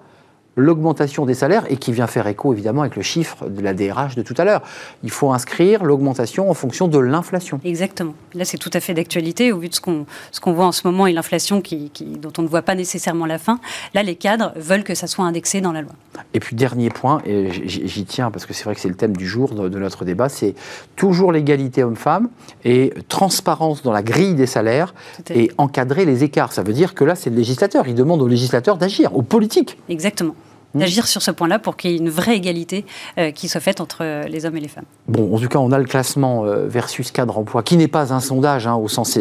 [0.55, 4.15] l'augmentation des salaires et qui vient faire écho évidemment avec le chiffre de la DRH
[4.15, 4.61] de tout à l'heure.
[5.03, 7.59] Il faut inscrire l'augmentation en fonction de l'inflation.
[7.63, 8.13] Exactement.
[8.33, 11.07] Là, c'est tout à fait d'actualité au vu de ce qu'on voit en ce moment
[11.07, 11.91] et l'inflation qui,
[12.21, 13.59] dont on ne voit pas nécessairement la fin.
[13.93, 15.93] Là, les cadres veulent que ça soit indexé dans la loi.
[16.33, 19.15] Et puis, dernier point, et j'y tiens parce que c'est vrai que c'est le thème
[19.15, 20.55] du jour de, de notre débat, c'est
[20.95, 22.29] toujours l'égalité homme-femme
[22.65, 24.93] et transparence dans la grille des salaires
[25.33, 26.51] et encadrer les écarts.
[26.51, 27.87] Ça veut dire que là, c'est le législateur.
[27.87, 29.77] Il demande au législateur d'agir, aux politiques.
[29.89, 30.35] Exactement.
[30.73, 30.79] Mmh.
[30.79, 32.85] d'agir sur ce point-là pour qu'il y ait une vraie égalité
[33.17, 34.85] euh, qui soit faite entre euh, les hommes et les femmes.
[35.09, 38.13] Bon, en tout cas, on a le classement euh, versus cadre emploi, qui n'est pas
[38.13, 39.19] un sondage hein, au sens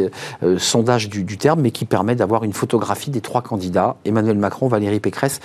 [0.58, 4.68] sondage du, du, terme, mais qui permet d'avoir une photographie des trois candidats, Emmanuel Macron,
[4.68, 5.40] Valérie Pécresse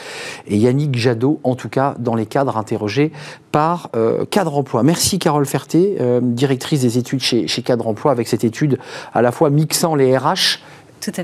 [0.47, 3.11] et Yannick Jadot, en tout cas dans les cadres interrogés
[3.51, 3.89] par
[4.29, 4.83] Cadre Emploi.
[4.83, 8.77] Merci Carole Ferté, directrice des études chez, chez Cadre Emploi, avec cette étude
[9.13, 10.59] à la fois mixant les RH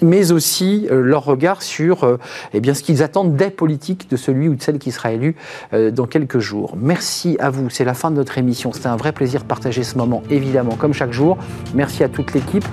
[0.02, 2.18] mais aussi euh, leur regard sur euh,
[2.54, 5.36] eh bien, ce qu'ils attendent des politiques de celui ou de celle qui sera élu
[5.74, 6.76] euh, dans quelques jours.
[6.80, 8.72] Merci à vous, c'est la fin de notre émission.
[8.74, 11.38] C'était un vrai plaisir de partager ce moment, évidemment, comme chaque jour.
[11.74, 12.66] Merci à toute l'équipe.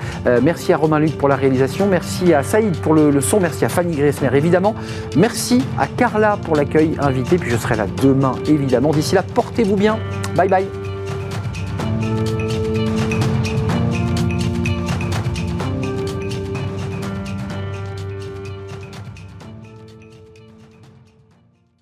[0.42, 1.86] merci à Romain Luc pour la réalisation.
[1.86, 3.40] Merci à Saïd pour le, son.
[3.40, 4.74] Merci à Fanny Gressner, évidemment.
[5.16, 7.36] Merci à Carla pour l'accueil invité.
[7.36, 8.90] Puis je serai là demain, évidemment.
[8.90, 9.98] D'ici là, portez-vous bien.
[10.36, 10.66] Bye bye.